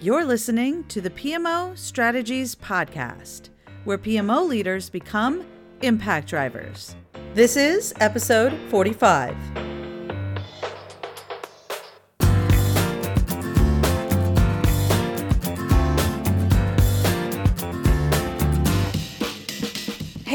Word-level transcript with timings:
You're 0.00 0.24
listening 0.24 0.84
to 0.84 1.00
the 1.00 1.10
PMO 1.10 1.76
Strategies 1.76 2.54
Podcast, 2.54 3.48
where 3.82 3.98
PMO 3.98 4.46
leaders 4.46 4.88
become 4.88 5.44
impact 5.82 6.28
drivers. 6.28 6.94
This 7.34 7.56
is 7.56 7.92
episode 7.98 8.56
45. 8.70 9.34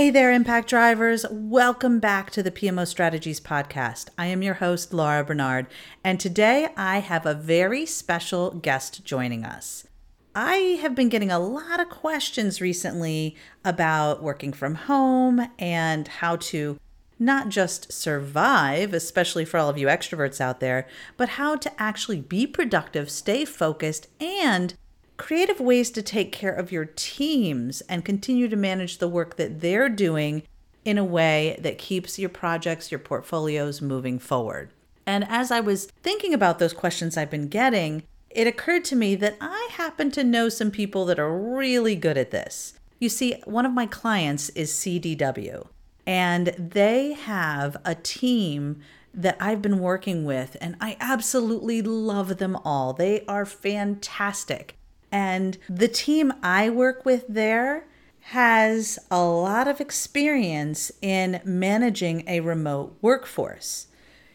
Hey 0.04 0.10
there, 0.10 0.34
Impact 0.34 0.68
Drivers. 0.68 1.26
Welcome 1.32 2.02
back 2.02 2.30
to 2.32 2.44
the 2.44 2.52
PMO 2.52 2.86
Strategies 2.86 3.40
Podcast. 3.40 4.10
I 4.18 4.26
am 4.26 4.44
your 4.44 4.56
host, 4.56 4.94
Laura 4.94 5.24
Barnard, 5.24 5.68
and 6.04 6.20
today 6.20 6.68
I 6.76 7.00
have 7.00 7.26
a 7.26 7.34
very 7.34 7.86
special 7.86 8.52
guest 8.52 9.06
joining 9.06 9.46
us. 9.46 9.88
I 10.36 10.78
have 10.82 10.94
been 10.94 11.08
getting 11.08 11.32
a 11.32 11.40
lot 11.40 11.80
of 11.80 11.88
questions 11.88 12.60
recently 12.60 13.38
about 13.64 14.22
working 14.22 14.52
from 14.52 14.76
home 14.76 15.48
and 15.58 16.06
how 16.06 16.36
to 16.36 16.78
not 17.18 17.48
just 17.48 17.94
survive, 17.94 18.94
especially 18.94 19.46
for 19.46 19.58
all 19.58 19.70
of 19.70 19.78
you 19.78 19.88
extroverts 19.88 20.42
out 20.42 20.60
there, 20.60 20.86
but 21.16 21.30
how 21.30 21.56
to 21.56 21.82
actually 21.82 22.20
be 22.20 22.46
productive, 22.46 23.10
stay 23.10 23.46
focused, 23.46 24.08
and 24.20 24.74
creative 25.18 25.60
ways 25.60 25.92
to 25.92 26.02
take 26.02 26.32
care 26.32 26.54
of 26.54 26.72
your 26.72 26.86
teams 26.86 27.82
and 27.82 28.06
continue 28.06 28.48
to 28.48 28.56
manage 28.56 28.98
the 28.98 29.08
work 29.08 29.38
that 29.38 29.62
they're 29.62 29.90
doing 29.90 30.44
in 30.86 30.98
a 30.98 31.04
way 31.04 31.58
that 31.62 31.78
keeps 31.78 32.20
your 32.20 32.30
projects, 32.30 32.92
your 32.92 33.00
portfolios 33.00 33.82
moving 33.82 34.20
forward. 34.20 34.72
And 35.06 35.26
as 35.30 35.52
I 35.52 35.60
was 35.60 35.86
thinking 35.86 36.34
about 36.34 36.60
those 36.60 36.74
questions 36.74 37.18
I've 37.18 37.30
been 37.30 37.48
getting, 37.48 38.04
it 38.30 38.48
occurred 38.48 38.84
to 38.86 38.96
me 38.96 39.16
that 39.16 39.38
I 39.40 39.70
happen 39.72 40.12
to 40.12 40.24
know 40.24 40.50
some 40.50 40.72
people 40.72 41.06
that 41.06 41.20
are 41.20 41.38
really 41.38 41.96
good 41.96 42.18
at 42.18 42.32
this. 42.32 42.74
You 43.00 43.10
see, 43.10 43.36
one 43.46 43.66
of 43.66 43.74
my 43.74 43.86
clients 43.86 44.50
is 44.50 44.72
CDW, 44.72 45.68
and 46.08 46.48
they 46.58 47.14
have 47.14 47.78
a 47.86 47.96
team 47.96 48.82
that 49.14 49.38
I've 49.40 49.62
been 49.62 49.80
working 49.80 50.26
with, 50.26 50.58
and 50.60 50.76
I 50.82 50.98
absolutely 51.00 51.82
love 51.82 52.38
them 52.38 52.56
all. 52.66 52.94
They 52.94 53.24
are 53.26 53.46
fantastic. 53.46 54.76
And 55.14 55.60
the 55.70 55.88
team 55.88 56.34
I 56.42 56.72
work 56.72 57.06
with 57.06 57.26
there 57.30 57.86
has 58.32 58.98
a 59.12 59.22
lot 59.24 59.68
of 59.68 59.80
experience 59.80 60.92
in 61.04 61.40
managing 61.46 62.24
a 62.28 62.40
remote 62.40 62.98
workforce. 63.00 63.88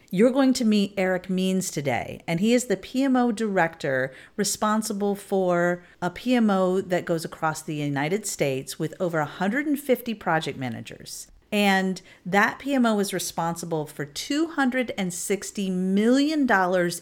You're 0.09 0.31
going 0.31 0.53
to 0.53 0.65
meet 0.65 0.93
Eric 0.95 1.29
Means 1.29 1.69
today, 1.69 2.21
and 2.25 2.39
he 2.39 2.53
is 2.53 2.65
the 2.65 2.77
PMO 2.77 3.35
director 3.35 4.13
responsible 4.37 5.15
for 5.15 5.83
a 6.01 6.09
PMO 6.09 6.87
that 6.87 7.05
goes 7.05 7.25
across 7.25 7.61
the 7.61 7.75
United 7.75 8.25
States 8.25 8.79
with 8.79 8.93
over 9.01 9.19
150 9.19 10.13
project 10.13 10.57
managers. 10.57 11.27
And 11.51 12.01
that 12.25 12.59
PMO 12.59 13.01
is 13.01 13.13
responsible 13.13 13.85
for 13.85 14.05
$260 14.05 15.71
million 15.71 16.47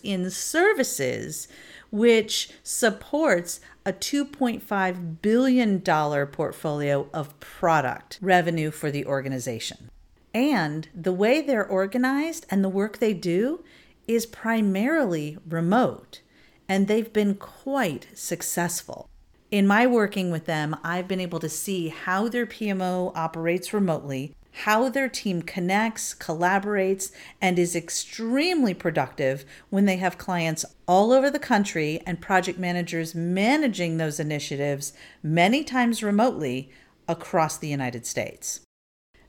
in 0.03 0.31
services 0.31 1.47
which 1.89 2.49
supports 2.63 3.59
a 3.85 3.93
$2.5 3.93 5.21
billion 5.21 5.81
portfolio 5.81 7.09
of 7.13 7.39
product 7.39 8.19
revenue 8.21 8.71
for 8.71 8.91
the 8.91 9.05
organization. 9.05 9.89
And 10.33 10.89
the 10.93 11.13
way 11.13 11.41
they're 11.41 11.67
organized 11.67 12.45
and 12.49 12.63
the 12.63 12.69
work 12.69 12.99
they 12.99 13.13
do 13.13 13.63
is 14.07 14.25
primarily 14.25 15.37
remote, 15.47 16.21
and 16.69 16.87
they've 16.87 17.11
been 17.11 17.35
quite 17.35 18.07
successful. 18.13 19.09
In 19.49 19.65
my 19.65 19.87
working 19.87 20.29
with 20.29 20.45
them, 20.45 20.75
I've 20.83 21.07
been 21.07 21.21
able 21.21 21.39
to 21.39 21.49
see 21.49 21.87
how 21.87 22.27
their 22.27 22.45
PMO 22.45 23.13
operates 23.15 23.73
remotely 23.73 24.35
how 24.63 24.89
their 24.89 25.07
team 25.07 25.41
connects, 25.41 26.15
collaborates, 26.15 27.11
and 27.41 27.59
is 27.59 27.75
extremely 27.75 28.73
productive 28.73 29.45
when 29.69 29.85
they 29.85 29.97
have 29.97 30.17
clients 30.17 30.65
all 30.87 31.11
over 31.11 31.29
the 31.29 31.39
country 31.39 32.01
and 32.05 32.21
project 32.21 32.57
managers 32.57 33.13
managing 33.13 33.97
those 33.97 34.19
initiatives, 34.19 34.93
many 35.21 35.63
times 35.63 36.01
remotely, 36.01 36.71
across 37.07 37.57
the 37.57 37.67
United 37.67 38.05
States. 38.05 38.61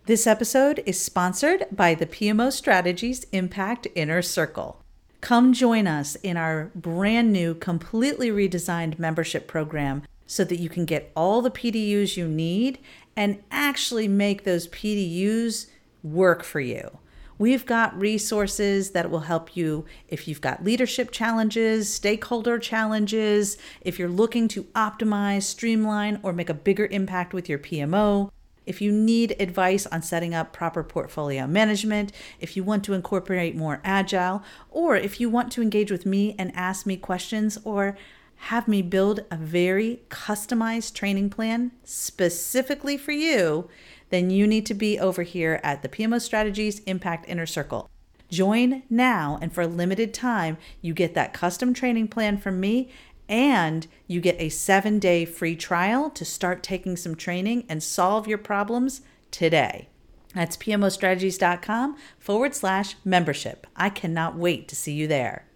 This 0.06 0.26
episode 0.26 0.82
is 0.86 0.98
sponsored 0.98 1.66
by 1.70 1.94
the 1.94 2.06
PMO 2.06 2.50
Strategies 2.50 3.24
Impact 3.32 3.86
Inner 3.94 4.22
Circle. 4.22 4.80
Come 5.20 5.52
join 5.52 5.86
us 5.86 6.14
in 6.16 6.36
our 6.36 6.70
brand 6.74 7.32
new, 7.32 7.54
completely 7.54 8.30
redesigned 8.30 8.98
membership 8.98 9.46
program 9.46 10.04
so 10.28 10.44
that 10.44 10.60
you 10.60 10.68
can 10.68 10.84
get 10.84 11.10
all 11.16 11.42
the 11.42 11.50
PDUs 11.50 12.16
you 12.16 12.28
need 12.28 12.78
and 13.16 13.42
actually 13.50 14.06
make 14.06 14.44
those 14.44 14.68
PDUs 14.68 15.66
work 16.04 16.44
for 16.44 16.60
you. 16.60 16.98
We've 17.38 17.64
got 17.64 17.98
resources 17.98 18.90
that 18.90 19.10
will 19.10 19.20
help 19.20 19.56
you 19.56 19.86
if 20.08 20.28
you've 20.28 20.40
got 20.40 20.64
leadership 20.64 21.10
challenges, 21.12 21.92
stakeholder 21.92 22.58
challenges, 22.58 23.56
if 23.80 23.98
you're 23.98 24.08
looking 24.08 24.48
to 24.48 24.64
optimize, 24.74 25.44
streamline, 25.44 26.20
or 26.22 26.32
make 26.32 26.50
a 26.50 26.54
bigger 26.54 26.86
impact 26.86 27.32
with 27.32 27.48
your 27.48 27.58
PMO. 27.58 28.30
If 28.66 28.82
you 28.82 28.92
need 28.92 29.34
advice 29.40 29.86
on 29.86 30.02
setting 30.02 30.34
up 30.34 30.52
proper 30.52 30.84
portfolio 30.84 31.46
management, 31.46 32.12
if 32.38 32.54
you 32.54 32.62
want 32.62 32.84
to 32.84 32.92
incorporate 32.92 33.56
more 33.56 33.80
agile, 33.82 34.42
or 34.68 34.96
if 34.96 35.20
you 35.20 35.30
want 35.30 35.50
to 35.52 35.62
engage 35.62 35.90
with 35.90 36.04
me 36.04 36.34
and 36.38 36.54
ask 36.54 36.84
me 36.84 36.98
questions, 36.98 37.56
or 37.64 37.96
have 38.38 38.68
me 38.68 38.82
build 38.82 39.20
a 39.30 39.36
very 39.36 40.02
customized 40.08 40.94
training 40.94 41.30
plan 41.30 41.72
specifically 41.84 42.96
for 42.96 43.12
you, 43.12 43.68
then 44.10 44.30
you 44.30 44.46
need 44.46 44.64
to 44.66 44.74
be 44.74 44.98
over 44.98 45.22
here 45.22 45.60
at 45.62 45.82
the 45.82 45.88
PMO 45.88 46.20
Strategies 46.20 46.80
Impact 46.80 47.28
Inner 47.28 47.46
Circle. 47.46 47.90
Join 48.30 48.82
now, 48.88 49.38
and 49.40 49.52
for 49.52 49.62
a 49.62 49.66
limited 49.66 50.12
time, 50.12 50.58
you 50.80 50.94
get 50.94 51.14
that 51.14 51.32
custom 51.32 51.74
training 51.74 52.08
plan 52.08 52.38
from 52.38 52.60
me, 52.60 52.90
and 53.28 53.86
you 54.06 54.20
get 54.20 54.40
a 54.40 54.48
seven 54.48 54.98
day 54.98 55.24
free 55.24 55.56
trial 55.56 56.10
to 56.10 56.24
start 56.24 56.62
taking 56.62 56.96
some 56.96 57.14
training 57.14 57.64
and 57.68 57.82
solve 57.82 58.26
your 58.26 58.38
problems 58.38 59.02
today. 59.30 59.88
That's 60.34 60.56
PMOstrategies.com 60.56 61.96
forward 62.18 62.54
slash 62.54 62.96
membership. 63.04 63.66
I 63.76 63.90
cannot 63.90 64.36
wait 64.36 64.68
to 64.68 64.76
see 64.76 64.92
you 64.92 65.06
there. 65.06 65.47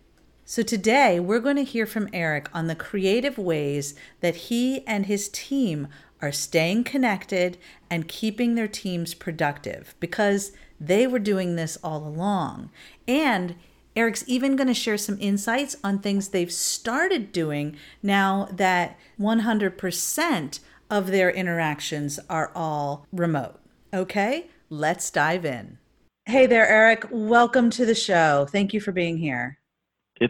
So, 0.44 0.62
today 0.62 1.20
we're 1.20 1.38
going 1.38 1.56
to 1.56 1.62
hear 1.62 1.86
from 1.86 2.08
Eric 2.12 2.48
on 2.52 2.66
the 2.66 2.74
creative 2.74 3.38
ways 3.38 3.94
that 4.20 4.34
he 4.34 4.84
and 4.88 5.06
his 5.06 5.28
team 5.28 5.86
are 6.20 6.32
staying 6.32 6.82
connected 6.82 7.58
and 7.88 8.08
keeping 8.08 8.56
their 8.56 8.66
teams 8.66 9.14
productive 9.14 9.94
because 10.00 10.50
they 10.80 11.06
were 11.06 11.20
doing 11.20 11.54
this 11.54 11.78
all 11.84 12.04
along. 12.06 12.70
And 13.06 13.54
Eric's 13.94 14.24
even 14.26 14.56
going 14.56 14.66
to 14.66 14.74
share 14.74 14.98
some 14.98 15.16
insights 15.20 15.76
on 15.84 16.00
things 16.00 16.28
they've 16.28 16.52
started 16.52 17.30
doing 17.30 17.76
now 18.02 18.48
that 18.50 18.98
100% 19.20 20.60
of 20.90 21.06
their 21.06 21.30
interactions 21.30 22.18
are 22.28 22.50
all 22.54 23.06
remote. 23.12 23.60
Okay, 23.94 24.48
let's 24.68 25.08
dive 25.08 25.44
in. 25.44 25.78
Hey 26.26 26.46
there, 26.46 26.66
Eric. 26.66 27.06
Welcome 27.10 27.70
to 27.70 27.86
the 27.86 27.94
show. 27.94 28.46
Thank 28.50 28.74
you 28.74 28.80
for 28.80 28.90
being 28.90 29.18
here. 29.18 29.58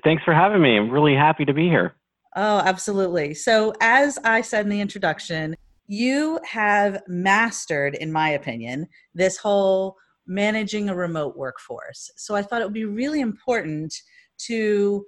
Thanks 0.05 0.23
for 0.25 0.35
having 0.35 0.63
me. 0.63 0.77
I'm 0.77 0.91
really 0.91 1.15
happy 1.15 1.45
to 1.45 1.53
be 1.53 1.69
here. 1.69 1.95
Oh, 2.35 2.59
absolutely. 2.59 3.35
So, 3.35 3.75
as 3.81 4.19
I 4.25 4.41
said 4.41 4.65
in 4.65 4.71
the 4.71 4.81
introduction, 4.81 5.55
you 5.87 6.41
have 6.45 7.03
mastered, 7.07 7.95
in 7.97 8.11
my 8.11 8.31
opinion, 8.31 8.87
this 9.15 9.37
whole 9.37 9.97
managing 10.27 10.89
a 10.89 10.95
remote 10.95 11.37
workforce. 11.37 12.11
So, 12.17 12.35
I 12.35 12.43
thought 12.43 12.63
it 12.63 12.65
would 12.65 12.73
be 12.73 12.87
really 12.87 13.21
important 13.21 13.95
to 14.47 15.05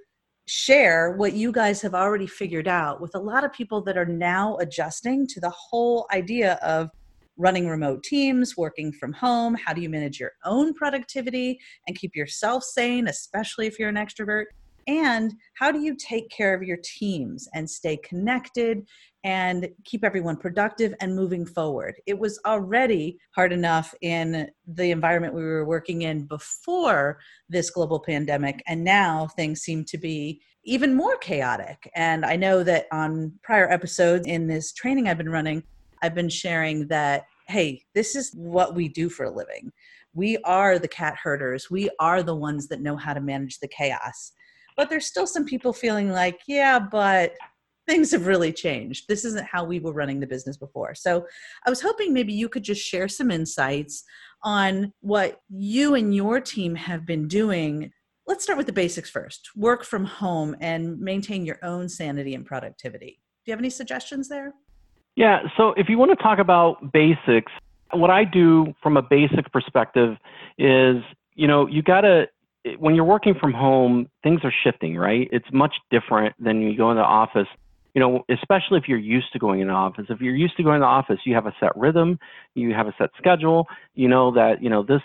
share 0.46 1.12
what 1.12 1.32
you 1.32 1.50
guys 1.50 1.80
have 1.80 1.94
already 1.94 2.26
figured 2.26 2.68
out 2.68 3.00
with 3.00 3.14
a 3.14 3.18
lot 3.18 3.44
of 3.44 3.52
people 3.52 3.80
that 3.82 3.96
are 3.96 4.04
now 4.04 4.56
adjusting 4.58 5.26
to 5.28 5.40
the 5.40 5.50
whole 5.50 6.06
idea 6.12 6.54
of 6.62 6.90
running 7.36 7.66
remote 7.66 8.02
teams, 8.02 8.56
working 8.56 8.92
from 8.92 9.12
home. 9.12 9.54
How 9.54 9.72
do 9.72 9.80
you 9.80 9.88
manage 9.88 10.20
your 10.20 10.32
own 10.44 10.74
productivity 10.74 11.58
and 11.88 11.98
keep 11.98 12.14
yourself 12.14 12.62
sane, 12.62 13.08
especially 13.08 13.66
if 13.66 13.78
you're 13.78 13.88
an 13.88 13.96
extrovert? 13.96 14.44
And 14.86 15.34
how 15.54 15.70
do 15.70 15.80
you 15.80 15.96
take 15.96 16.30
care 16.30 16.54
of 16.54 16.62
your 16.62 16.78
teams 16.82 17.48
and 17.54 17.68
stay 17.68 17.96
connected 17.98 18.86
and 19.24 19.68
keep 19.84 20.04
everyone 20.04 20.36
productive 20.36 20.94
and 21.00 21.16
moving 21.16 21.46
forward? 21.46 21.94
It 22.06 22.18
was 22.18 22.38
already 22.46 23.18
hard 23.34 23.52
enough 23.52 23.94
in 24.00 24.50
the 24.66 24.90
environment 24.90 25.34
we 25.34 25.42
were 25.42 25.64
working 25.64 26.02
in 26.02 26.26
before 26.26 27.18
this 27.48 27.70
global 27.70 28.00
pandemic, 28.00 28.62
and 28.66 28.84
now 28.84 29.28
things 29.36 29.62
seem 29.62 29.84
to 29.86 29.98
be 29.98 30.40
even 30.64 30.94
more 30.94 31.16
chaotic. 31.18 31.90
And 31.94 32.24
I 32.24 32.36
know 32.36 32.62
that 32.64 32.86
on 32.90 33.32
prior 33.42 33.70
episodes 33.70 34.26
in 34.26 34.46
this 34.46 34.72
training 34.72 35.08
I've 35.08 35.18
been 35.18 35.28
running, 35.28 35.62
I've 36.02 36.14
been 36.14 36.30
sharing 36.30 36.88
that, 36.88 37.24
hey, 37.48 37.82
this 37.94 38.16
is 38.16 38.32
what 38.34 38.74
we 38.74 38.88
do 38.88 39.08
for 39.08 39.24
a 39.24 39.30
living. 39.30 39.72
We 40.14 40.38
are 40.44 40.78
the 40.78 40.88
cat 40.88 41.16
herders. 41.22 41.70
We 41.70 41.90
are 41.98 42.22
the 42.22 42.34
ones 42.36 42.68
that 42.68 42.80
know 42.80 42.96
how 42.96 43.14
to 43.14 43.20
manage 43.20 43.58
the 43.58 43.68
chaos 43.68 44.32
but 44.76 44.90
there's 44.90 45.06
still 45.06 45.26
some 45.26 45.44
people 45.44 45.72
feeling 45.72 46.10
like, 46.10 46.40
yeah, 46.46 46.78
but 46.78 47.34
things 47.86 48.12
have 48.12 48.26
really 48.26 48.52
changed. 48.52 49.06
This 49.08 49.24
isn't 49.24 49.46
how 49.46 49.64
we 49.64 49.78
were 49.78 49.92
running 49.92 50.20
the 50.20 50.26
business 50.26 50.56
before. 50.56 50.94
So 50.94 51.26
I 51.66 51.70
was 51.70 51.82
hoping 51.82 52.12
maybe 52.12 52.32
you 52.32 52.48
could 52.48 52.62
just 52.62 52.82
share 52.84 53.08
some 53.08 53.30
insights 53.30 54.04
on 54.42 54.92
what 55.00 55.40
you 55.48 55.94
and 55.94 56.14
your 56.14 56.40
team 56.40 56.74
have 56.74 57.06
been 57.06 57.28
doing. 57.28 57.90
Let's 58.26 58.42
start 58.42 58.56
with 58.56 58.66
the 58.66 58.72
basics 58.72 59.10
first 59.10 59.50
work 59.54 59.84
from 59.84 60.04
home 60.04 60.56
and 60.60 60.98
maintain 60.98 61.44
your 61.44 61.58
own 61.62 61.88
sanity 61.88 62.34
and 62.34 62.46
productivity. 62.46 63.20
Do 63.44 63.50
you 63.50 63.52
have 63.52 63.60
any 63.60 63.70
suggestions 63.70 64.28
there? 64.28 64.54
Yeah, 65.16 65.42
so 65.56 65.74
if 65.76 65.88
you 65.88 65.98
want 65.98 66.10
to 66.10 66.22
talk 66.22 66.38
about 66.38 66.92
basics, 66.92 67.52
what 67.92 68.10
I 68.10 68.24
do 68.24 68.74
from 68.82 68.96
a 68.96 69.02
basic 69.02 69.52
perspective 69.52 70.16
is, 70.58 70.96
you 71.34 71.46
know, 71.46 71.66
you 71.66 71.82
got 71.82 72.00
to 72.00 72.26
when 72.78 72.94
you're 72.94 73.04
working 73.04 73.34
from 73.34 73.52
home, 73.52 74.08
things 74.22 74.40
are 74.44 74.52
shifting, 74.64 74.96
right? 74.96 75.28
It's 75.32 75.46
much 75.52 75.74
different 75.90 76.34
than 76.42 76.62
you 76.62 76.76
go 76.76 76.90
in 76.90 76.96
the 76.96 77.02
office. 77.02 77.48
You 77.94 78.00
know, 78.00 78.24
especially 78.28 78.78
if 78.78 78.88
you're 78.88 78.98
used 78.98 79.32
to 79.34 79.38
going 79.38 79.60
in 79.60 79.68
the 79.68 79.74
office. 79.74 80.06
If 80.08 80.20
you're 80.20 80.34
used 80.34 80.56
to 80.56 80.64
going 80.64 80.76
in 80.76 80.80
the 80.80 80.86
office, 80.86 81.20
you 81.24 81.34
have 81.36 81.46
a 81.46 81.54
set 81.60 81.76
rhythm, 81.76 82.18
you 82.54 82.74
have 82.74 82.88
a 82.88 82.94
set 82.98 83.10
schedule. 83.16 83.68
You 83.94 84.08
know 84.08 84.32
that 84.32 84.60
you 84.60 84.68
know 84.68 84.82
this 84.82 85.00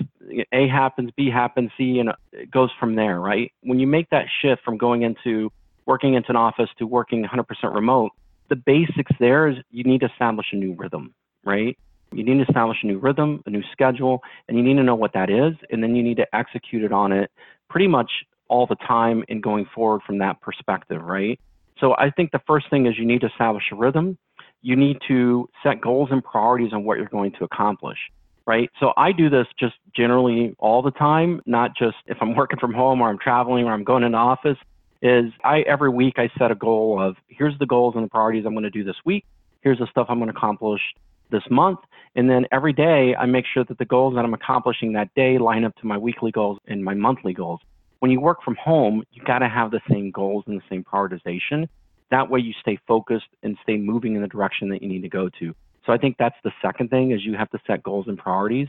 A 0.52 0.68
happens, 0.68 1.12
B 1.16 1.30
happens, 1.30 1.70
C, 1.78 2.00
and 2.00 2.10
it 2.32 2.50
goes 2.50 2.72
from 2.80 2.96
there, 2.96 3.20
right? 3.20 3.52
When 3.62 3.80
you 3.80 3.86
make 3.86 4.10
that 4.10 4.26
shift 4.42 4.64
from 4.64 4.78
going 4.78 5.04
into 5.04 5.52
working 5.86 6.16
into 6.16 6.30
an 6.30 6.36
office 6.36 6.70
to 6.80 6.88
working 6.88 7.26
100% 7.26 7.46
remote, 7.74 8.12
the 8.50 8.56
basics 8.56 9.12
there 9.20 9.48
is 9.48 9.58
you 9.70 9.84
need 9.84 10.02
to 10.02 10.08
establish 10.08 10.48
a 10.52 10.56
new 10.56 10.74
rhythm, 10.76 11.14
right? 11.44 11.78
You 12.12 12.24
need 12.24 12.38
to 12.38 12.50
establish 12.50 12.78
a 12.84 12.88
new 12.88 12.98
rhythm, 12.98 13.44
a 13.46 13.50
new 13.50 13.64
schedule, 13.72 14.22
and 14.48 14.58
you 14.58 14.64
need 14.64 14.76
to 14.76 14.84
know 14.84 14.96
what 14.96 15.14
that 15.14 15.30
is, 15.30 15.54
and 15.70 15.84
then 15.84 15.96
you 15.96 16.04
need 16.04 16.18
to 16.18 16.36
execute 16.36 16.84
it 16.84 16.92
on 16.92 17.12
it 17.12 17.32
pretty 17.70 17.88
much 17.88 18.10
all 18.48 18.66
the 18.66 18.76
time 18.76 19.24
and 19.30 19.42
going 19.44 19.66
forward 19.74 20.02
from 20.06 20.18
that 20.18 20.42
perspective, 20.42 21.02
right? 21.02 21.40
So 21.80 21.94
I 21.98 22.10
think 22.10 22.32
the 22.32 22.42
first 22.46 22.70
thing 22.70 22.88
is 22.88 22.98
you 22.98 23.06
need 23.06 23.22
to 23.22 23.28
establish 23.28 23.64
a 23.72 23.76
rhythm. 23.76 24.18
You 24.62 24.76
need 24.76 24.98
to 25.08 25.48
set 25.64 25.80
goals 25.80 26.10
and 26.12 26.24
priorities 26.24 26.74
on 26.74 26.84
what 26.84 26.98
you're 26.98 27.08
going 27.08 27.32
to 27.34 27.46
accomplish, 27.46 27.98
right? 28.46 28.70
So 28.80 28.92
I 28.98 29.12
do 29.12 29.30
this 29.30 29.48
just 29.58 29.76
generally 29.96 30.56
all 30.60 30.82
the 30.82 30.92
time, 30.92 31.42
not 31.46 31.78
just 31.78 31.96
if 32.08 32.18
I'm 32.22 32.36
working 32.36 32.60
from 32.60 32.74
home 32.74 33.02
or 33.02 33.10
I'm 33.10 33.20
traveling 33.20 33.66
or 33.66 33.72
I'm 33.72 33.84
going 33.84 34.04
into 34.04 34.18
office. 34.18 34.58
Is 35.02 35.32
I 35.46 35.62
every 35.62 35.90
week 35.90 36.16
I 36.18 36.30
set 36.38 36.52
a 36.52 36.56
goal 36.56 37.02
of 37.02 37.16
here's 37.30 37.58
the 37.58 37.66
goals 37.66 37.96
and 37.96 38.04
the 38.04 38.10
priorities 38.10 38.44
I'm 38.46 38.54
going 38.54 38.64
to 38.64 38.70
do 38.70 38.84
this 38.84 38.98
week. 39.06 39.24
Here's 39.62 39.80
the 39.80 39.88
stuff 39.90 40.08
I'm 40.10 40.20
going 40.20 40.30
to 40.30 40.36
accomplish 40.36 40.82
this 41.31 41.44
month. 41.50 41.80
And 42.16 42.30
then 42.30 42.46
every 42.52 42.74
day, 42.74 43.16
I 43.16 43.26
make 43.26 43.46
sure 43.52 43.64
that 43.66 43.78
the 43.78 43.86
goals 43.86 44.16
that 44.16 44.26
I'm 44.26 44.34
accomplishing 44.34 44.94
that 44.94 45.14
day 45.16 45.38
line 45.38 45.64
up 45.64 45.76
to 45.78 45.88
my 45.88 45.98
weekly 45.98 46.31
goals 46.31 46.60
and 46.68 46.84
my 46.84 46.94
monthly 46.94 47.34
goals. 47.34 47.62
When 48.00 48.12
you 48.12 48.20
work 48.20 48.42
from 48.44 48.56
home, 48.56 49.04
you 49.12 49.24
got 49.24 49.40
to 49.40 49.50
have 49.50 49.72
the 49.72 49.81
same 49.90 50.12
goals 50.12 50.44
and 50.48 50.60
the 50.60 50.64
same 50.70 50.84
prioritization. 50.84 51.68
That 52.12 52.30
way, 52.30 52.40
you 52.40 52.54
stay 52.62 52.80
focused 52.88 53.28
and 53.44 53.58
stay 53.62 53.78
moving 53.78 54.16
in 54.16 54.22
the 54.22 54.28
direction 54.28 54.70
that 54.70 54.81
you 54.81 54.90
need 54.90 55.02
to 55.02 55.10
go 55.10 55.30
to. 55.40 55.54
So 55.86 55.94
I 55.94 55.98
think 55.98 56.16
that's 56.18 56.36
the 56.44 56.52
second 56.62 56.90
thing 56.90 57.12
is 57.12 57.24
you 57.24 57.36
have 57.36 57.50
to 57.52 57.60
set 57.68 57.84
goals 57.84 58.08
and 58.08 58.18
priorities. 58.18 58.68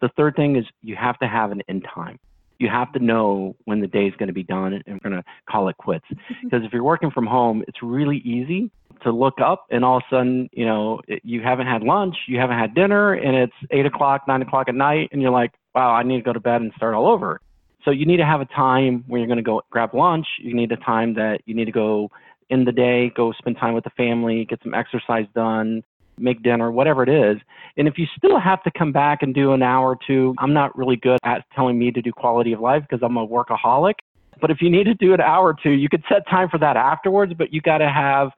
The 0.00 0.10
third 0.16 0.36
thing 0.36 0.56
is 0.56 0.64
you 0.82 0.96
have 0.96 1.18
to 1.20 1.28
have 1.28 1.52
an 1.52 1.62
end 1.68 1.86
time. 1.92 2.18
You 2.58 2.68
have 2.68 2.92
to 2.92 2.98
know 2.98 3.56
when 3.64 3.80
the 3.80 3.86
day 3.86 4.06
is 4.06 4.14
going 4.16 4.28
to 4.28 4.32
be 4.32 4.44
done 4.44 4.74
and 4.74 4.82
we're 4.86 5.10
going 5.10 5.22
to 5.22 5.24
call 5.50 5.68
it 5.68 5.76
quits. 5.76 6.04
Because 6.44 6.64
if 6.64 6.72
you're 6.72 6.84
working 6.84 7.10
from 7.10 7.26
home, 7.26 7.64
it's 7.66 7.82
really 7.82 8.18
easy 8.18 8.70
to 9.02 9.12
look 9.12 9.40
up 9.40 9.66
and 9.70 9.84
all 9.84 9.98
of 9.98 10.02
a 10.10 10.14
sudden, 10.14 10.48
you 10.52 10.64
know, 10.64 11.00
it, 11.08 11.20
you 11.24 11.40
haven't 11.40 11.66
had 11.66 11.82
lunch, 11.82 12.16
you 12.26 12.38
haven't 12.38 12.58
had 12.58 12.74
dinner, 12.74 13.12
and 13.12 13.36
it's 13.36 13.52
eight 13.70 13.86
o'clock, 13.86 14.22
nine 14.26 14.42
o'clock 14.42 14.68
at 14.68 14.74
night, 14.74 15.08
and 15.12 15.20
you're 15.20 15.30
like, 15.30 15.52
wow, 15.74 15.92
I 15.92 16.02
need 16.02 16.16
to 16.16 16.22
go 16.22 16.32
to 16.32 16.40
bed 16.40 16.60
and 16.60 16.72
start 16.76 16.94
all 16.94 17.06
over. 17.06 17.40
So 17.84 17.90
you 17.90 18.06
need 18.06 18.18
to 18.18 18.24
have 18.24 18.40
a 18.40 18.46
time 18.46 19.04
where 19.08 19.18
you're 19.18 19.26
going 19.26 19.38
to 19.38 19.42
go 19.42 19.62
grab 19.70 19.94
lunch. 19.94 20.26
You 20.38 20.54
need 20.54 20.70
a 20.72 20.76
time 20.76 21.14
that 21.14 21.40
you 21.46 21.54
need 21.54 21.64
to 21.64 21.72
go 21.72 22.10
in 22.48 22.64
the 22.64 22.72
day, 22.72 23.10
go 23.16 23.32
spend 23.32 23.56
time 23.56 23.74
with 23.74 23.84
the 23.84 23.90
family, 23.90 24.44
get 24.44 24.60
some 24.62 24.74
exercise 24.74 25.26
done, 25.34 25.82
make 26.18 26.42
dinner, 26.42 26.70
whatever 26.70 27.02
it 27.02 27.08
is. 27.08 27.40
And 27.76 27.88
if 27.88 27.98
you 27.98 28.06
still 28.16 28.38
have 28.38 28.62
to 28.64 28.70
come 28.70 28.92
back 28.92 29.22
and 29.22 29.34
do 29.34 29.52
an 29.52 29.62
hour 29.62 29.90
or 29.90 29.98
two, 30.06 30.34
I'm 30.38 30.52
not 30.52 30.76
really 30.76 30.96
good 30.96 31.18
at 31.24 31.44
telling 31.54 31.78
me 31.78 31.90
to 31.90 32.02
do 32.02 32.12
quality 32.12 32.52
of 32.52 32.60
life 32.60 32.82
because 32.88 33.02
I'm 33.02 33.16
a 33.16 33.26
workaholic. 33.26 33.94
But 34.40 34.50
if 34.50 34.60
you 34.60 34.70
need 34.70 34.84
to 34.84 34.94
do 34.94 35.14
an 35.14 35.20
hour 35.20 35.48
or 35.48 35.56
two, 35.60 35.70
you 35.70 35.88
could 35.88 36.04
set 36.08 36.28
time 36.28 36.48
for 36.48 36.58
that 36.58 36.76
afterwards, 36.76 37.32
but 37.36 37.52
you 37.52 37.60
got 37.60 37.78
to 37.78 37.88
have 37.88 38.30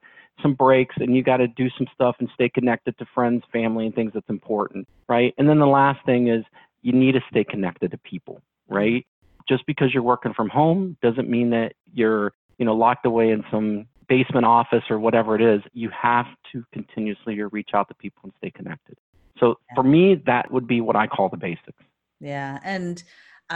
some 0.43 0.55
breaks 0.55 0.97
and 0.99 1.15
you 1.17 1.23
got 1.23 1.39
to 1.39 1.49
do 1.49 1.69
some 1.77 1.87
stuff 1.95 2.17
and 2.19 2.29
stay 2.35 2.49
connected 2.49 2.97
to 2.99 3.07
friends, 3.15 3.43
family, 3.53 3.87
and 3.87 3.95
things 3.95 4.13
that's 4.15 4.29
important, 4.29 4.87
right? 5.09 5.35
And 5.39 5.49
then 5.49 5.59
the 5.59 5.67
last 5.67 6.05
thing 6.05 6.29
is 6.29 6.45
you 6.83 6.93
need 6.93 7.13
to 7.13 7.21
stay 7.31 7.45
connected 7.45 7.91
to 7.93 7.99
people, 7.99 8.41
right? 8.69 9.07
Just 9.49 9.67
because 9.67 9.93
you're 9.93 10.03
working 10.03 10.35
from 10.35 10.49
home 10.49 10.97
doesn't 11.03 11.29
mean 11.29 11.51
that 11.51 11.75
you're, 11.93 12.33
you 12.59 12.65
know, 12.65 12.75
locked 12.75 13.07
away 13.07 13.31
in 13.31 13.45
some 13.51 13.87
basement 14.09 14.45
office 14.45 14.85
or 14.91 14.99
whatever 14.99 15.35
it 15.35 15.43
is. 15.43 15.63
You 15.73 15.91
have 15.91 16.27
to 16.53 16.65
continuously 16.73 17.41
reach 17.43 17.71
out 17.75 17.89
to 17.89 17.95
people 17.95 18.21
and 18.25 18.33
stay 18.39 18.51
connected. 18.51 18.97
So 19.39 19.59
for 19.75 19.83
me, 19.83 20.23
that 20.27 20.51
would 20.51 20.67
be 20.67 20.81
what 20.81 20.97
I 20.97 21.07
call 21.07 21.29
the 21.29 21.37
basics. 21.37 21.83
Yeah. 22.21 22.59
And 22.63 23.03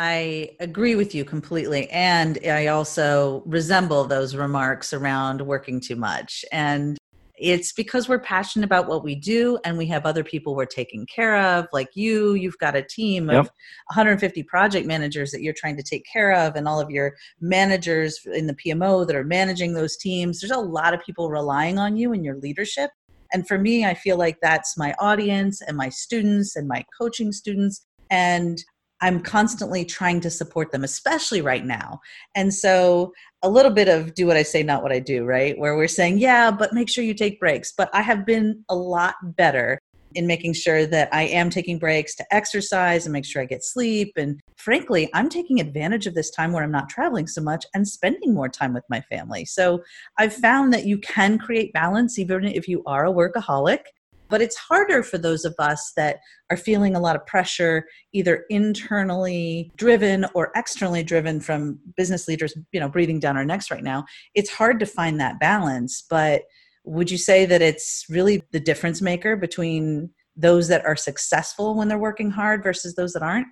I 0.00 0.50
agree 0.60 0.94
with 0.94 1.12
you 1.12 1.24
completely. 1.24 1.90
And 1.90 2.38
I 2.46 2.68
also 2.68 3.42
resemble 3.46 4.04
those 4.04 4.36
remarks 4.36 4.92
around 4.92 5.40
working 5.40 5.80
too 5.80 5.96
much. 5.96 6.44
And 6.52 6.96
it's 7.36 7.72
because 7.72 8.08
we're 8.08 8.20
passionate 8.20 8.64
about 8.64 8.86
what 8.86 9.02
we 9.02 9.16
do 9.16 9.58
and 9.64 9.76
we 9.76 9.86
have 9.86 10.06
other 10.06 10.22
people 10.22 10.54
we're 10.54 10.66
taking 10.66 11.04
care 11.06 11.36
of 11.36 11.66
like 11.72 11.88
you 11.94 12.34
you've 12.34 12.58
got 12.58 12.74
a 12.74 12.82
team 12.82 13.28
of 13.28 13.46
yep. 13.46 13.54
150 13.94 14.42
project 14.44 14.86
managers 14.86 15.30
that 15.30 15.42
you're 15.42 15.54
trying 15.56 15.76
to 15.76 15.82
take 15.82 16.04
care 16.12 16.32
of 16.32 16.56
and 16.56 16.66
all 16.66 16.80
of 16.80 16.90
your 16.90 17.14
managers 17.40 18.18
in 18.34 18.48
the 18.48 18.54
pmo 18.54 19.06
that 19.06 19.14
are 19.14 19.22
managing 19.22 19.72
those 19.72 19.96
teams 19.96 20.40
there's 20.40 20.50
a 20.50 20.58
lot 20.58 20.94
of 20.94 21.00
people 21.04 21.30
relying 21.30 21.78
on 21.78 21.96
you 21.96 22.12
and 22.12 22.24
your 22.24 22.34
leadership 22.38 22.90
and 23.32 23.46
for 23.46 23.56
me 23.56 23.84
i 23.84 23.94
feel 23.94 24.16
like 24.16 24.38
that's 24.42 24.76
my 24.76 24.92
audience 24.98 25.60
and 25.62 25.76
my 25.76 25.88
students 25.88 26.56
and 26.56 26.66
my 26.66 26.84
coaching 26.98 27.30
students 27.30 27.86
and 28.10 28.64
I'm 29.00 29.20
constantly 29.20 29.84
trying 29.84 30.20
to 30.22 30.30
support 30.30 30.72
them, 30.72 30.84
especially 30.84 31.40
right 31.40 31.64
now. 31.64 32.00
And 32.34 32.52
so, 32.52 33.12
a 33.42 33.48
little 33.48 33.70
bit 33.70 33.88
of 33.88 34.14
do 34.14 34.26
what 34.26 34.36
I 34.36 34.42
say, 34.42 34.62
not 34.62 34.82
what 34.82 34.90
I 34.90 34.98
do, 34.98 35.24
right? 35.24 35.56
Where 35.56 35.76
we're 35.76 35.86
saying, 35.86 36.18
yeah, 36.18 36.50
but 36.50 36.72
make 36.72 36.88
sure 36.88 37.04
you 37.04 37.14
take 37.14 37.38
breaks. 37.38 37.72
But 37.76 37.88
I 37.92 38.02
have 38.02 38.26
been 38.26 38.64
a 38.68 38.74
lot 38.74 39.14
better 39.22 39.78
in 40.14 40.26
making 40.26 40.54
sure 40.54 40.86
that 40.86 41.08
I 41.12 41.24
am 41.24 41.50
taking 41.50 41.78
breaks 41.78 42.14
to 42.16 42.34
exercise 42.34 43.06
and 43.06 43.12
make 43.12 43.24
sure 43.24 43.42
I 43.42 43.44
get 43.44 43.62
sleep. 43.62 44.12
And 44.16 44.40
frankly, 44.56 45.08
I'm 45.14 45.28
taking 45.28 45.60
advantage 45.60 46.06
of 46.06 46.14
this 46.14 46.30
time 46.30 46.52
where 46.52 46.64
I'm 46.64 46.72
not 46.72 46.88
traveling 46.88 47.26
so 47.26 47.40
much 47.40 47.64
and 47.74 47.86
spending 47.86 48.34
more 48.34 48.48
time 48.48 48.72
with 48.72 48.84
my 48.88 49.00
family. 49.02 49.44
So 49.44 49.82
I've 50.16 50.34
found 50.34 50.72
that 50.72 50.86
you 50.86 50.98
can 50.98 51.38
create 51.38 51.72
balance 51.72 52.18
even 52.18 52.44
if 52.44 52.66
you 52.66 52.82
are 52.86 53.06
a 53.06 53.12
workaholic 53.12 53.80
but 54.28 54.42
it's 54.42 54.56
harder 54.56 55.02
for 55.02 55.18
those 55.18 55.44
of 55.44 55.54
us 55.58 55.92
that 55.96 56.18
are 56.50 56.56
feeling 56.56 56.94
a 56.94 57.00
lot 57.00 57.16
of 57.16 57.26
pressure, 57.26 57.86
either 58.12 58.44
internally 58.50 59.70
driven 59.76 60.26
or 60.34 60.50
externally 60.54 61.02
driven 61.02 61.40
from 61.40 61.78
business 61.96 62.28
leaders, 62.28 62.54
you 62.72 62.80
know, 62.80 62.88
breathing 62.88 63.20
down 63.20 63.36
our 63.36 63.44
necks 63.44 63.70
right 63.70 63.82
now. 63.82 64.04
It's 64.34 64.50
hard 64.50 64.78
to 64.80 64.86
find 64.86 65.20
that 65.20 65.40
balance. 65.40 66.04
But 66.08 66.42
would 66.84 67.10
you 67.10 67.18
say 67.18 67.46
that 67.46 67.62
it's 67.62 68.04
really 68.08 68.42
the 68.52 68.60
difference 68.60 69.02
maker 69.02 69.36
between 69.36 70.10
those 70.36 70.68
that 70.68 70.84
are 70.86 70.96
successful 70.96 71.74
when 71.74 71.88
they're 71.88 71.98
working 71.98 72.30
hard 72.30 72.62
versus 72.62 72.94
those 72.94 73.12
that 73.12 73.22
aren't? 73.22 73.48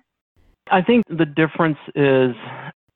I 0.71 0.81
think 0.81 1.03
the 1.09 1.25
difference 1.25 1.77
is, 1.95 2.35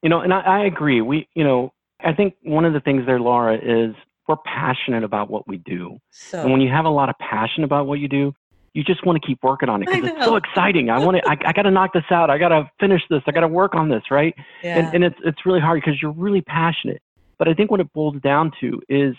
you 0.02 0.10
know, 0.10 0.22
and 0.22 0.34
I, 0.34 0.42
I 0.42 0.66
agree. 0.66 1.02
We, 1.02 1.28
you 1.36 1.44
know, 1.44 1.72
I 2.04 2.14
think 2.14 2.34
one 2.44 2.66
of 2.66 2.74
the 2.74 2.80
things 2.80 3.06
there, 3.06 3.20
Laura, 3.20 3.56
is 3.56 3.96
we're 4.32 4.38
passionate 4.46 5.04
about 5.04 5.30
what 5.30 5.48
we 5.48 5.58
do. 5.58 6.00
So, 6.10 6.42
and 6.42 6.52
when 6.52 6.62
you 6.62 6.70
have 6.70 6.86
a 6.86 6.90
lot 6.90 7.10
of 7.10 7.18
passion 7.18 7.64
about 7.64 7.86
what 7.86 8.00
you 8.00 8.08
do, 8.08 8.34
you 8.74 8.84
just 8.84 9.06
want 9.06 9.22
to 9.22 9.28
keep 9.28 9.44
working 9.44 9.68
on 9.68 9.84
it 9.84 9.90
because 9.90 10.10
it's 10.10 10.24
so 10.24 10.38
exciting. 10.38 10.90
I 10.90 11.00
want 11.00 11.18
to, 11.18 11.30
I, 11.30 11.36
I 11.48 11.52
got 11.52 11.64
to 11.64 11.72
knock 11.72 11.92
this 11.94 12.06
out. 12.10 12.30
I 12.30 12.38
got 12.38 12.50
to 12.50 12.72
finish 12.80 13.02
this. 13.10 13.22
I 13.28 13.32
got 13.32 13.42
to 13.42 13.50
work 13.50 13.76
on 13.76 13.90
this, 13.90 14.04
right? 14.10 14.34
Yeah. 14.64 14.78
And, 14.78 14.96
and 14.96 15.04
it's, 15.04 15.20
it's 15.26 15.46
really 15.46 15.60
hard 15.60 15.82
because 15.82 16.02
you're 16.02 16.14
really 16.14 16.40
passionate. 16.40 17.02
But 17.38 17.50
I 17.50 17.54
think 17.54 17.72
what 17.72 17.82
it 17.82 17.92
boils 17.92 18.22
down 18.22 18.54
to 18.62 18.82
is 18.88 19.16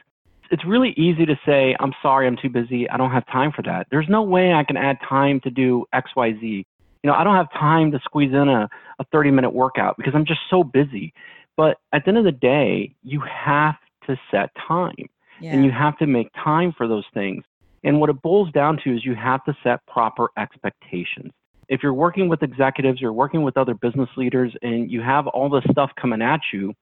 it's 0.50 0.64
really 0.64 0.94
easy 0.96 1.26
to 1.26 1.38
say, 1.44 1.76
I'm 1.80 1.92
sorry, 2.00 2.26
I'm 2.26 2.36
too 2.40 2.48
busy. 2.48 2.88
I 2.88 2.96
don't 2.96 3.10
have 3.10 3.26
time 3.26 3.52
for 3.52 3.62
that. 3.62 3.88
There's 3.90 4.08
no 4.08 4.22
way 4.22 4.54
I 4.54 4.64
can 4.64 4.78
add 4.78 4.96
time 5.06 5.40
to 5.40 5.50
do 5.50 5.84
X, 5.92 6.10
Y, 6.16 6.32
Z. 6.40 6.66
You 7.02 7.10
know, 7.10 7.14
I 7.14 7.24
don't 7.24 7.36
have 7.36 7.52
time 7.52 7.90
to 7.92 8.00
squeeze 8.04 8.32
in 8.32 8.48
a, 8.48 8.70
a 8.98 9.04
30 9.12 9.32
minute 9.32 9.50
workout 9.50 9.98
because 9.98 10.14
I'm 10.14 10.24
just 10.24 10.40
so 10.48 10.64
busy. 10.64 11.12
But 11.58 11.76
at 11.92 12.04
the 12.04 12.08
end 12.08 12.18
of 12.18 12.24
the 12.24 12.32
day, 12.32 12.94
you 13.02 13.20
have 13.20 13.74
to 14.06 14.16
set 14.30 14.50
time 14.68 15.08
yeah. 15.40 15.52
and 15.52 15.64
you 15.64 15.70
have 15.70 15.96
to 15.98 16.06
make 16.06 16.28
time 16.34 16.72
for 16.76 16.86
those 16.88 17.04
things. 17.12 17.44
And 17.84 18.00
what 18.00 18.10
it 18.10 18.22
boils 18.22 18.50
down 18.52 18.78
to 18.84 18.94
is 18.94 19.04
you 19.04 19.14
have 19.14 19.44
to 19.44 19.56
set 19.62 19.84
proper 19.86 20.28
expectations. 20.38 21.32
If 21.68 21.82
you're 21.82 21.94
working 21.94 22.28
with 22.28 22.42
executives, 22.42 23.00
you're 23.00 23.12
working 23.12 23.42
with 23.42 23.56
other 23.56 23.74
business 23.74 24.08
leaders, 24.16 24.52
and 24.62 24.90
you 24.90 25.00
have 25.00 25.26
all 25.26 25.48
this 25.48 25.64
stuff 25.70 25.90
coming 26.00 26.22
at 26.22 26.40
you 26.52 26.74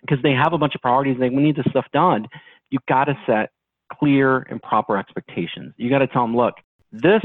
because 0.00 0.22
they 0.22 0.32
have 0.32 0.52
a 0.52 0.58
bunch 0.58 0.74
of 0.74 0.80
priorities, 0.80 1.16
they 1.18 1.28
we 1.28 1.42
need 1.42 1.56
this 1.56 1.66
stuff 1.70 1.86
done. 1.92 2.26
You've 2.70 2.86
got 2.86 3.04
to 3.04 3.14
set 3.26 3.50
clear 3.92 4.38
and 4.50 4.62
proper 4.62 4.96
expectations. 4.96 5.74
You 5.76 5.90
got 5.90 5.98
to 5.98 6.06
tell 6.06 6.22
them, 6.22 6.36
look, 6.36 6.54
this 6.92 7.22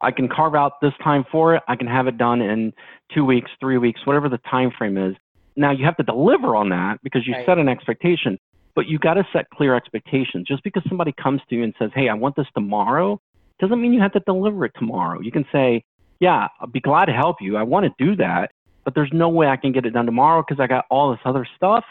I 0.00 0.10
can 0.10 0.28
carve 0.28 0.54
out 0.54 0.80
this 0.80 0.92
time 1.02 1.24
for 1.30 1.54
it. 1.54 1.62
I 1.66 1.76
can 1.76 1.86
have 1.86 2.06
it 2.06 2.18
done 2.18 2.40
in 2.40 2.72
two 3.14 3.24
weeks, 3.24 3.50
three 3.60 3.78
weeks, 3.78 4.00
whatever 4.04 4.28
the 4.28 4.38
time 4.50 4.70
frame 4.76 4.96
is. 4.96 5.16
Now 5.56 5.72
you 5.72 5.84
have 5.84 5.96
to 5.96 6.04
deliver 6.04 6.54
on 6.54 6.68
that 6.68 6.98
because 7.02 7.26
you 7.26 7.34
right. 7.34 7.46
set 7.46 7.58
an 7.58 7.68
expectation. 7.68 8.38
But 8.78 8.86
you 8.86 8.96
got 8.96 9.14
to 9.14 9.26
set 9.32 9.50
clear 9.50 9.74
expectations. 9.74 10.46
Just 10.46 10.62
because 10.62 10.84
somebody 10.88 11.10
comes 11.10 11.40
to 11.50 11.56
you 11.56 11.64
and 11.64 11.74
says, 11.80 11.90
"Hey, 11.96 12.08
I 12.08 12.14
want 12.14 12.36
this 12.36 12.46
tomorrow," 12.54 13.20
doesn't 13.58 13.82
mean 13.82 13.92
you 13.92 14.00
have 14.00 14.12
to 14.12 14.20
deliver 14.20 14.64
it 14.66 14.72
tomorrow. 14.78 15.18
You 15.18 15.32
can 15.32 15.44
say, 15.50 15.82
"Yeah, 16.20 16.46
I'll 16.60 16.68
be 16.68 16.78
glad 16.78 17.06
to 17.06 17.12
help 17.12 17.38
you. 17.40 17.56
I 17.56 17.64
want 17.64 17.86
to 17.86 17.92
do 17.98 18.14
that, 18.14 18.52
but 18.84 18.94
there's 18.94 19.12
no 19.12 19.30
way 19.30 19.48
I 19.48 19.56
can 19.56 19.72
get 19.72 19.84
it 19.84 19.90
done 19.90 20.06
tomorrow 20.06 20.44
because 20.46 20.60
I 20.60 20.68
got 20.68 20.84
all 20.90 21.10
this 21.10 21.18
other 21.24 21.44
stuff, 21.56 21.84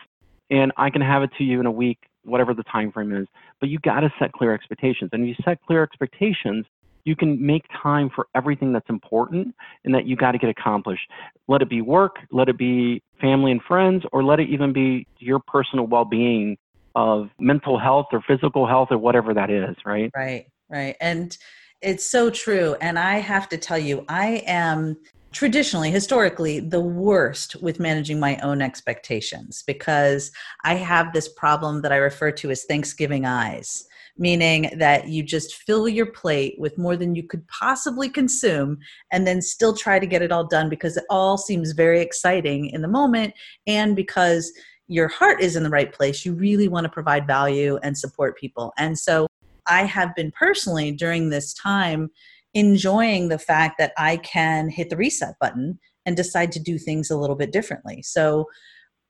and 0.50 0.72
I 0.77 0.89
can 0.89 1.01
have 1.01 1.24
it 1.24 1.32
to 1.39 1.44
you 1.44 1.60
in 1.60 1.65
a 1.65 1.72
week, 1.72 1.98
whatever 2.24 2.53
the 2.53 2.63
time 2.63 2.94
frame 2.94 3.13
is." 3.13 3.27
But 3.60 3.67
you 3.67 3.79
got 3.79 4.00
to 4.00 4.13
set 4.17 4.32
clear 4.32 4.53
expectations, 4.53 5.10
and 5.12 5.24
if 5.24 5.27
you 5.27 5.44
set 5.44 5.62
clear 5.67 5.84
expectations, 5.84 6.65
you 7.03 7.17
can 7.17 7.46
make 7.46 7.65
time 7.84 8.10
for 8.15 8.27
everything 8.34 8.72
that's 8.72 8.89
important 8.89 9.53
and 9.84 9.94
that 9.94 10.06
you 10.06 10.15
got 10.15 10.32
to 10.32 10.38
get 10.38 10.50
accomplished. 10.50 11.12
Let 11.50 11.62
it 11.62 11.70
be 11.70 11.82
work, 11.82 12.20
let 12.32 12.48
it 12.48 12.58
be 12.58 13.03
family 13.20 13.51
and 13.51 13.62
friends, 13.62 14.06
or 14.13 14.24
let 14.24 14.39
it 14.39 14.48
even 14.48 14.72
be 14.72 15.06
your 15.20 15.39
personal 15.39 15.86
well 15.86 16.06
being 16.06 16.58
of 16.98 17.30
mental 17.39 17.77
health 17.77 18.08
or 18.12 18.24
physical 18.27 18.66
health 18.66 18.88
or 18.89 18.98
whatever 18.98 19.32
that 19.32 19.51
is, 19.51 19.75
right? 19.86 20.10
Right, 20.16 20.48
right. 20.68 20.96
And 21.00 21.38
it's 21.80 22.10
so 22.10 22.32
true. 22.32 22.75
And 22.82 22.98
I 22.98 23.20
have 23.20 23.48
to 23.50 23.58
tell 23.58 23.77
you, 23.77 24.04
I 24.10 24.42
am 24.48 24.98
traditionally, 25.32 25.92
historically, 25.92 26.60
the 26.60 26.80
worst 26.80 27.56
with 27.62 27.80
managing 27.80 28.20
my 28.20 28.38
own 28.38 28.63
expectations 28.63 29.63
because 29.68 30.32
I 30.63 30.74
have 30.74 31.13
this 31.13 31.30
problem 31.30 31.84
that 31.84 31.92
I 31.92 31.98
refer 31.98 32.32
to 32.32 32.50
as 32.50 32.63
Thanksgiving 32.63 33.25
eyes 33.25 33.88
meaning 34.20 34.72
that 34.77 35.08
you 35.10 35.22
just 35.22 35.56
fill 35.56 35.88
your 35.88 36.08
plate 36.08 36.56
with 36.58 36.75
more 36.75 36.96
than 36.96 37.13
you 37.13 37.22
could 37.22 37.48
possibly 37.48 38.10
consume 38.10 38.80
and 39.12 39.27
then 39.27 39.42
still 39.42 39.75
try 39.75 40.00
to 40.00 40.08
get 40.08 40.24
it 40.24 40.32
all 40.32 40.48
done 40.48 40.70
because 40.70 40.98
it 40.98 41.04
all 41.10 41.38
seems 41.38 41.72
very 41.72 42.01
exciting 42.01 42.70
in 42.72 42.82
the 42.82 42.88
moment 42.88 43.32
and 43.68 43.96
because 43.96 44.51
your 44.88 45.08
heart 45.08 45.41
is 45.41 45.56
in 45.56 45.63
the 45.63 45.70
right 45.70 45.94
place 45.94 46.25
you 46.25 46.34
really 46.34 46.67
want 46.67 46.86
to 46.86 46.89
provide 46.89 47.27
value 47.27 47.77
and 47.84 47.98
support 47.98 48.38
people 48.38 48.74
and 48.77 48.98
so 48.98 49.27
i 49.67 49.84
have 49.84 50.15
been 50.15 50.32
personally 50.32 50.91
during 50.91 51.29
this 51.29 51.53
time 51.53 52.10
enjoying 52.53 53.27
the 53.27 53.39
fact 53.39 53.77
that 53.77 53.94
i 53.98 54.17
can 54.17 54.70
hit 54.70 54.89
the 54.89 54.98
reset 54.98 55.36
button 55.39 55.77
and 56.06 56.15
decide 56.15 56.51
to 56.51 56.60
do 56.60 56.77
things 56.77 57.12
a 57.12 57.17
little 57.17 57.36
bit 57.36 57.51
differently 57.51 58.01
so 58.01 58.48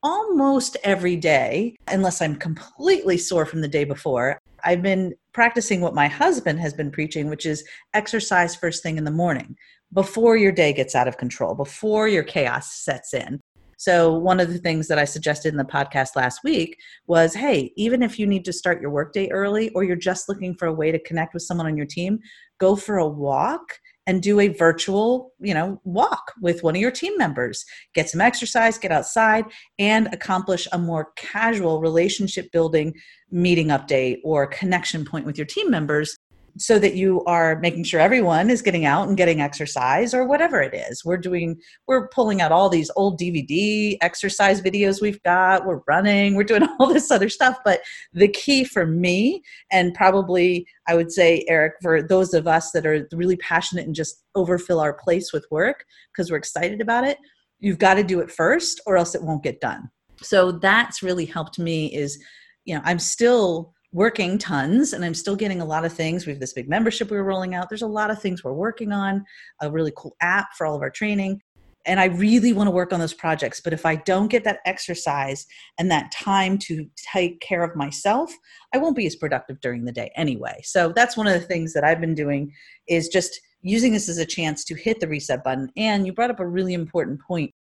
almost 0.03 0.77
every 0.83 1.15
day, 1.15 1.75
unless 1.87 2.21
I'm 2.21 2.35
completely 2.35 3.17
sore 3.17 3.45
from 3.45 3.61
the 3.61 3.67
day 3.67 3.83
before, 3.83 4.39
I've 4.63 4.81
been 4.81 5.13
practicing 5.33 5.81
what 5.81 5.93
my 5.93 6.07
husband 6.07 6.59
has 6.59 6.73
been 6.73 6.91
preaching, 6.91 7.29
which 7.29 7.45
is 7.45 7.63
exercise 7.93 8.55
first 8.55 8.83
thing 8.83 8.97
in 8.97 9.03
the 9.03 9.11
morning 9.11 9.55
before 9.93 10.35
your 10.35 10.51
day 10.51 10.73
gets 10.73 10.95
out 10.95 11.07
of 11.07 11.17
control, 11.17 11.55
before 11.55 12.07
your 12.07 12.23
chaos 12.23 12.73
sets 12.73 13.13
in. 13.13 13.39
So, 13.77 14.17
one 14.17 14.39
of 14.39 14.51
the 14.51 14.57
things 14.57 14.87
that 14.87 14.99
I 14.99 15.05
suggested 15.05 15.49
in 15.49 15.57
the 15.57 15.63
podcast 15.63 16.15
last 16.15 16.43
week 16.43 16.77
was 17.05 17.33
hey, 17.33 17.71
even 17.77 18.03
if 18.03 18.19
you 18.19 18.27
need 18.27 18.43
to 18.45 18.53
start 18.53 18.81
your 18.81 18.91
workday 18.91 19.29
early 19.29 19.69
or 19.69 19.83
you're 19.83 19.95
just 19.95 20.27
looking 20.27 20.55
for 20.55 20.67
a 20.67 20.73
way 20.73 20.91
to 20.91 20.99
connect 20.99 21.33
with 21.33 21.43
someone 21.43 21.67
on 21.67 21.77
your 21.77 21.85
team, 21.85 22.19
go 22.59 22.75
for 22.75 22.97
a 22.97 23.07
walk 23.07 23.79
and 24.07 24.23
do 24.23 24.39
a 24.39 24.47
virtual, 24.47 25.33
you 25.39 25.53
know, 25.53 25.79
walk 25.83 26.33
with 26.41 26.63
one 26.63 26.75
of 26.75 26.81
your 26.81 26.91
team 26.91 27.17
members. 27.17 27.65
Get 27.93 28.09
some 28.09 28.21
exercise, 28.21 28.77
get 28.77 28.91
outside, 28.91 29.45
and 29.77 30.07
accomplish 30.13 30.65
a 30.71 30.77
more 30.77 31.11
casual 31.17 31.81
relationship 31.81 32.49
building 32.51 32.93
meeting 33.29 33.67
update 33.67 34.19
or 34.23 34.47
connection 34.47 35.03
point 35.03 35.25
with 35.25 35.37
your 35.37 35.45
team 35.45 35.69
members 35.69 36.17
so 36.57 36.79
that 36.79 36.95
you 36.95 37.23
are 37.25 37.59
making 37.59 37.83
sure 37.83 37.99
everyone 37.99 38.49
is 38.49 38.61
getting 38.61 38.85
out 38.85 39.07
and 39.07 39.17
getting 39.17 39.41
exercise 39.41 40.13
or 40.13 40.25
whatever 40.25 40.61
it 40.61 40.73
is. 40.73 41.03
We're 41.03 41.17
doing 41.17 41.59
we're 41.87 42.07
pulling 42.09 42.41
out 42.41 42.51
all 42.51 42.69
these 42.69 42.91
old 42.95 43.19
dvd 43.19 43.97
exercise 44.01 44.61
videos 44.61 45.01
we've 45.01 45.21
got. 45.23 45.65
We're 45.65 45.81
running. 45.87 46.35
We're 46.35 46.43
doing 46.43 46.67
all 46.79 46.93
this 46.93 47.11
other 47.11 47.29
stuff. 47.29 47.57
But 47.63 47.81
the 48.13 48.27
key 48.27 48.63
for 48.63 48.85
me 48.85 49.41
and 49.71 49.93
probably 49.93 50.65
i 50.87 50.95
would 50.95 51.11
say 51.11 51.43
eric 51.47 51.73
for 51.81 52.01
those 52.01 52.33
of 52.33 52.47
us 52.47 52.71
that 52.71 52.85
are 52.85 53.07
really 53.11 53.35
passionate 53.37 53.85
and 53.85 53.95
just 53.95 54.23
overfill 54.35 54.79
our 54.79 54.93
place 54.93 55.33
with 55.33 55.45
work 55.51 55.85
because 56.11 56.31
we're 56.31 56.37
excited 56.37 56.81
about 56.81 57.03
it 57.03 57.17
you've 57.59 57.79
got 57.79 57.95
to 57.95 58.03
do 58.03 58.19
it 58.19 58.31
first 58.31 58.81
or 58.85 58.97
else 58.97 59.15
it 59.15 59.23
won't 59.23 59.43
get 59.43 59.59
done. 59.59 59.89
So 60.21 60.51
that's 60.51 61.03
really 61.03 61.25
helped 61.25 61.59
me 61.59 61.93
is 61.93 62.19
you 62.67 62.75
know 62.75 62.81
i'm 62.85 62.99
still 62.99 63.73
working 63.93 64.37
tons 64.37 64.93
and 64.93 65.03
I'm 65.03 65.13
still 65.13 65.35
getting 65.35 65.61
a 65.61 65.65
lot 65.65 65.85
of 65.85 65.93
things. 65.93 66.25
We 66.25 66.31
have 66.31 66.39
this 66.39 66.53
big 66.53 66.69
membership 66.69 67.09
we 67.09 67.17
are 67.17 67.23
rolling 67.23 67.55
out. 67.55 67.69
There's 67.69 67.81
a 67.81 67.87
lot 67.87 68.11
of 68.11 68.21
things 68.21 68.43
we're 68.43 68.53
working 68.53 68.91
on, 68.91 69.23
a 69.61 69.71
really 69.71 69.93
cool 69.95 70.15
app 70.21 70.49
for 70.57 70.67
all 70.67 70.75
of 70.75 70.81
our 70.81 70.89
training. 70.89 71.41
And 71.85 72.01
I 72.01 72.05
really 72.05 72.51
want 72.51 72.67
to 72.67 72.71
work 72.71 72.91
on 72.91 72.99
those 72.99 73.13
projects. 73.13 73.61
But 73.61 73.71
if 73.71 73.85
I 73.85 73.95
don't 73.95 74.27
get 74.27 74.43
that 74.43 74.59
exercise 74.65 75.47
and 75.79 75.89
that 75.89 76.11
time 76.11 76.57
to 76.59 76.85
take 77.13 77.39
care 77.39 77.63
of 77.63 77.77
myself, 77.77 78.29
I 78.73 78.77
won't 78.77 78.97
be 78.97 79.07
as 79.07 79.15
productive 79.15 79.61
during 79.61 79.85
the 79.85 79.93
day 79.93 80.11
anyway. 80.17 80.59
So 80.63 80.91
that's 80.93 81.15
one 81.15 81.27
of 81.27 81.33
the 81.33 81.47
things 81.47 81.71
that 81.73 81.85
I've 81.85 82.01
been 82.01 82.13
doing 82.13 82.51
is 82.89 83.07
just 83.07 83.39
using 83.61 83.93
this 83.93 84.09
as 84.09 84.17
a 84.17 84.25
chance 84.25 84.65
to 84.65 84.75
hit 84.75 84.99
the 84.99 85.07
reset 85.07 85.45
button. 85.45 85.71
And 85.77 86.05
you 86.05 86.11
brought 86.11 86.29
up 86.29 86.41
a 86.41 86.47
really 86.47 86.73
important 86.73 87.21
point. 87.21 87.53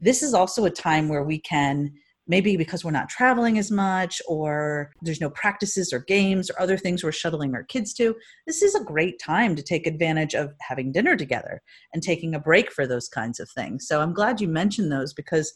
This 0.00 0.22
is 0.22 0.32
also 0.32 0.64
a 0.64 0.70
time 0.70 1.08
where 1.08 1.22
we 1.22 1.38
can 1.38 1.92
maybe 2.28 2.56
because 2.56 2.84
we're 2.84 2.90
not 2.90 3.08
traveling 3.08 3.58
as 3.58 3.70
much 3.70 4.20
or 4.26 4.90
there's 5.02 5.20
no 5.20 5.30
practices 5.30 5.92
or 5.92 6.00
games 6.00 6.50
or 6.50 6.60
other 6.60 6.76
things 6.76 7.02
we're 7.02 7.12
shuttling 7.12 7.54
our 7.54 7.64
kids 7.64 7.92
to 7.94 8.14
this 8.46 8.62
is 8.62 8.74
a 8.74 8.84
great 8.84 9.18
time 9.18 9.54
to 9.54 9.62
take 9.62 9.86
advantage 9.86 10.34
of 10.34 10.52
having 10.60 10.92
dinner 10.92 11.16
together 11.16 11.60
and 11.92 12.02
taking 12.02 12.34
a 12.34 12.40
break 12.40 12.72
for 12.72 12.86
those 12.86 13.08
kinds 13.08 13.40
of 13.40 13.48
things. 13.50 13.86
So 13.86 14.00
i'm 14.00 14.12
glad 14.12 14.40
you 14.40 14.48
mentioned 14.48 14.90
those 14.90 15.12
because 15.12 15.52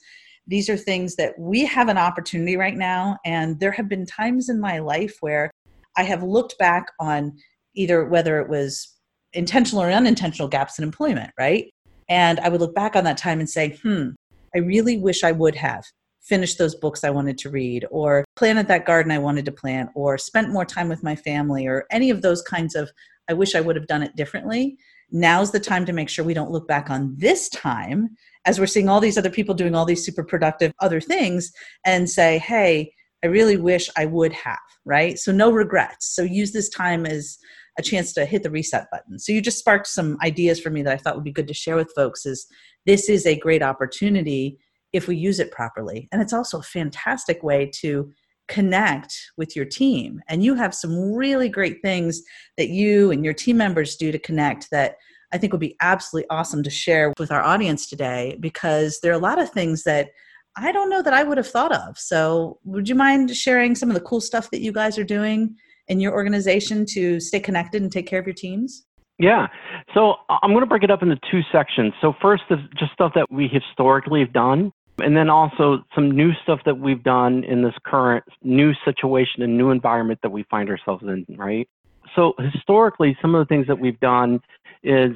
these 0.46 0.68
are 0.68 0.76
things 0.76 1.16
that 1.16 1.38
we 1.38 1.64
have 1.66 1.88
an 1.88 1.98
opportunity 1.98 2.56
right 2.56 2.76
now. 2.76 3.18
And 3.24 3.60
there 3.60 3.70
have 3.70 3.88
been 3.88 4.06
times 4.06 4.48
in 4.48 4.60
my 4.60 4.78
life 4.78 5.16
where 5.20 5.50
i 5.96 6.02
have 6.02 6.22
looked 6.22 6.56
back 6.58 6.86
on 6.98 7.36
either 7.74 8.04
whether 8.04 8.40
it 8.40 8.48
was 8.48 8.96
intentional 9.32 9.82
or 9.82 9.90
unintentional 9.90 10.48
gaps 10.48 10.78
in 10.78 10.84
employment 10.84 11.30
right? 11.38 11.70
And 12.08 12.40
i 12.40 12.48
would 12.48 12.60
look 12.60 12.74
back 12.74 12.96
on 12.96 13.04
that 13.04 13.16
time 13.16 13.40
and 13.40 13.48
say 13.48 13.78
hmm 13.82 14.10
I 14.54 14.58
really 14.58 14.98
wish 14.98 15.22
I 15.22 15.30
would 15.30 15.54
have 15.54 15.84
finished 16.20 16.58
those 16.58 16.74
books 16.74 17.04
I 17.04 17.10
wanted 17.10 17.38
to 17.38 17.50
read, 17.50 17.86
or 17.90 18.24
planted 18.36 18.68
that 18.68 18.86
garden 18.86 19.12
I 19.12 19.18
wanted 19.18 19.44
to 19.46 19.52
plant, 19.52 19.90
or 19.94 20.18
spent 20.18 20.50
more 20.50 20.64
time 20.64 20.88
with 20.88 21.02
my 21.02 21.16
family, 21.16 21.66
or 21.66 21.86
any 21.90 22.10
of 22.10 22.22
those 22.22 22.42
kinds 22.42 22.74
of, 22.74 22.90
I 23.28 23.32
wish 23.32 23.54
I 23.54 23.60
would 23.60 23.76
have 23.76 23.86
done 23.86 24.02
it 24.02 24.16
differently. 24.16 24.76
Now's 25.10 25.50
the 25.50 25.60
time 25.60 25.84
to 25.86 25.92
make 25.92 26.08
sure 26.08 26.24
we 26.24 26.34
don't 26.34 26.50
look 26.50 26.68
back 26.68 26.90
on 26.90 27.14
this 27.16 27.48
time 27.48 28.10
as 28.44 28.60
we're 28.60 28.66
seeing 28.66 28.88
all 28.88 29.00
these 29.00 29.18
other 29.18 29.30
people 29.30 29.54
doing 29.54 29.74
all 29.74 29.84
these 29.84 30.04
super 30.04 30.22
productive 30.22 30.72
other 30.80 31.00
things 31.00 31.52
and 31.84 32.08
say, 32.08 32.38
hey, 32.38 32.92
I 33.22 33.26
really 33.26 33.56
wish 33.56 33.90
I 33.96 34.06
would 34.06 34.32
have, 34.32 34.58
right? 34.84 35.18
So, 35.18 35.32
no 35.32 35.50
regrets. 35.50 36.14
So, 36.14 36.22
use 36.22 36.52
this 36.52 36.68
time 36.68 37.04
as 37.06 37.38
a 37.78 37.82
chance 37.82 38.12
to 38.14 38.24
hit 38.24 38.42
the 38.42 38.50
reset 38.50 38.86
button. 38.90 39.18
So, 39.18 39.32
you 39.32 39.42
just 39.42 39.58
sparked 39.58 39.88
some 39.88 40.16
ideas 40.22 40.60
for 40.60 40.70
me 40.70 40.82
that 40.82 40.92
I 40.92 40.96
thought 40.96 41.16
would 41.16 41.24
be 41.24 41.32
good 41.32 41.48
to 41.48 41.54
share 41.54 41.76
with 41.76 41.92
folks. 41.94 42.24
Is 42.24 42.46
this 42.86 43.08
is 43.08 43.26
a 43.26 43.38
great 43.38 43.62
opportunity 43.62 44.58
if 44.92 45.08
we 45.08 45.16
use 45.16 45.40
it 45.40 45.52
properly. 45.52 46.08
And 46.12 46.20
it's 46.20 46.32
also 46.32 46.58
a 46.58 46.62
fantastic 46.62 47.42
way 47.42 47.70
to 47.80 48.12
connect 48.48 49.14
with 49.36 49.54
your 49.54 49.64
team. 49.64 50.20
And 50.28 50.42
you 50.42 50.54
have 50.54 50.74
some 50.74 51.12
really 51.12 51.48
great 51.48 51.80
things 51.82 52.22
that 52.56 52.68
you 52.68 53.10
and 53.12 53.24
your 53.24 53.34
team 53.34 53.56
members 53.56 53.96
do 53.96 54.10
to 54.10 54.18
connect 54.18 54.68
that 54.72 54.96
I 55.32 55.38
think 55.38 55.52
would 55.52 55.60
be 55.60 55.76
absolutely 55.80 56.28
awesome 56.30 56.62
to 56.64 56.70
share 56.70 57.12
with 57.18 57.30
our 57.30 57.42
audience 57.42 57.88
today 57.88 58.36
because 58.40 58.98
there 59.00 59.12
are 59.12 59.16
a 59.16 59.18
lot 59.18 59.38
of 59.38 59.50
things 59.50 59.84
that 59.84 60.10
I 60.56 60.72
don't 60.72 60.90
know 60.90 61.02
that 61.02 61.14
I 61.14 61.22
would 61.22 61.38
have 61.38 61.46
thought 61.46 61.72
of. 61.72 61.96
So, 61.96 62.58
would 62.64 62.88
you 62.88 62.96
mind 62.96 63.34
sharing 63.36 63.76
some 63.76 63.88
of 63.88 63.94
the 63.94 64.00
cool 64.00 64.20
stuff 64.20 64.50
that 64.50 64.60
you 64.60 64.72
guys 64.72 64.98
are 64.98 65.04
doing 65.04 65.54
in 65.86 66.00
your 66.00 66.12
organization 66.12 66.84
to 66.86 67.20
stay 67.20 67.38
connected 67.38 67.82
and 67.82 67.92
take 67.92 68.08
care 68.08 68.18
of 68.18 68.26
your 68.26 68.34
teams? 68.34 68.84
Yeah. 69.20 69.48
So 69.94 70.14
uh, 70.28 70.38
I'm 70.42 70.50
going 70.50 70.62
to 70.62 70.66
break 70.66 70.82
it 70.82 70.90
up 70.90 71.02
into 71.02 71.18
two 71.30 71.42
sections. 71.52 71.92
So 72.00 72.14
first 72.22 72.42
is 72.50 72.58
just 72.76 72.92
stuff 72.92 73.12
that 73.14 73.30
we 73.30 73.48
historically 73.48 74.20
have 74.20 74.32
done 74.32 74.72
and 74.98 75.16
then 75.16 75.30
also 75.30 75.84
some 75.94 76.10
new 76.10 76.32
stuff 76.42 76.60
that 76.66 76.78
we've 76.78 77.02
done 77.02 77.44
in 77.44 77.62
this 77.62 77.74
current 77.84 78.24
new 78.42 78.72
situation 78.84 79.42
and 79.42 79.56
new 79.56 79.70
environment 79.70 80.20
that 80.22 80.30
we 80.30 80.44
find 80.44 80.68
ourselves 80.68 81.02
in, 81.02 81.24
right? 81.36 81.68
So 82.16 82.34
historically, 82.38 83.16
some 83.22 83.34
of 83.34 83.46
the 83.46 83.46
things 83.46 83.66
that 83.66 83.78
we've 83.78 84.00
done 84.00 84.40
is, 84.82 85.12